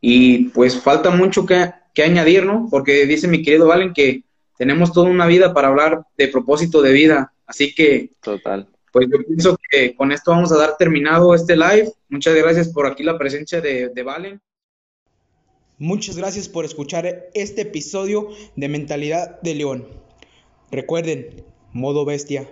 Y 0.00 0.48
pues 0.50 0.80
falta 0.80 1.10
mucho 1.10 1.46
que, 1.46 1.70
que, 1.94 2.02
añadir, 2.02 2.44
¿no? 2.44 2.68
Porque 2.70 3.06
dice 3.06 3.28
mi 3.28 3.42
querido 3.42 3.68
Valen 3.68 3.94
que 3.94 4.24
tenemos 4.58 4.92
toda 4.92 5.08
una 5.08 5.26
vida 5.26 5.54
para 5.54 5.68
hablar 5.68 6.04
de 6.18 6.28
propósito 6.28 6.82
de 6.82 6.92
vida. 6.92 7.32
Así 7.46 7.74
que. 7.74 8.10
Total. 8.20 8.68
Pues 8.92 9.08
yo 9.10 9.24
pienso 9.24 9.58
que 9.70 9.94
con 9.94 10.10
esto 10.10 10.32
vamos 10.32 10.50
a 10.52 10.58
dar 10.58 10.76
terminado 10.76 11.34
este 11.34 11.54
live. 11.54 11.92
Muchas 12.08 12.34
gracias 12.34 12.68
por 12.68 12.86
aquí 12.86 13.02
la 13.02 13.18
presencia 13.18 13.60
de, 13.60 13.90
de 13.90 14.02
Valen. 14.02 14.40
Muchas 15.78 16.16
gracias 16.16 16.48
por 16.48 16.64
escuchar 16.64 17.28
este 17.34 17.62
episodio 17.62 18.30
de 18.56 18.68
Mentalidad 18.68 19.40
de 19.42 19.54
León. 19.54 19.86
Recuerden, 20.70 21.44
modo 21.72 22.04
bestia. 22.06 22.48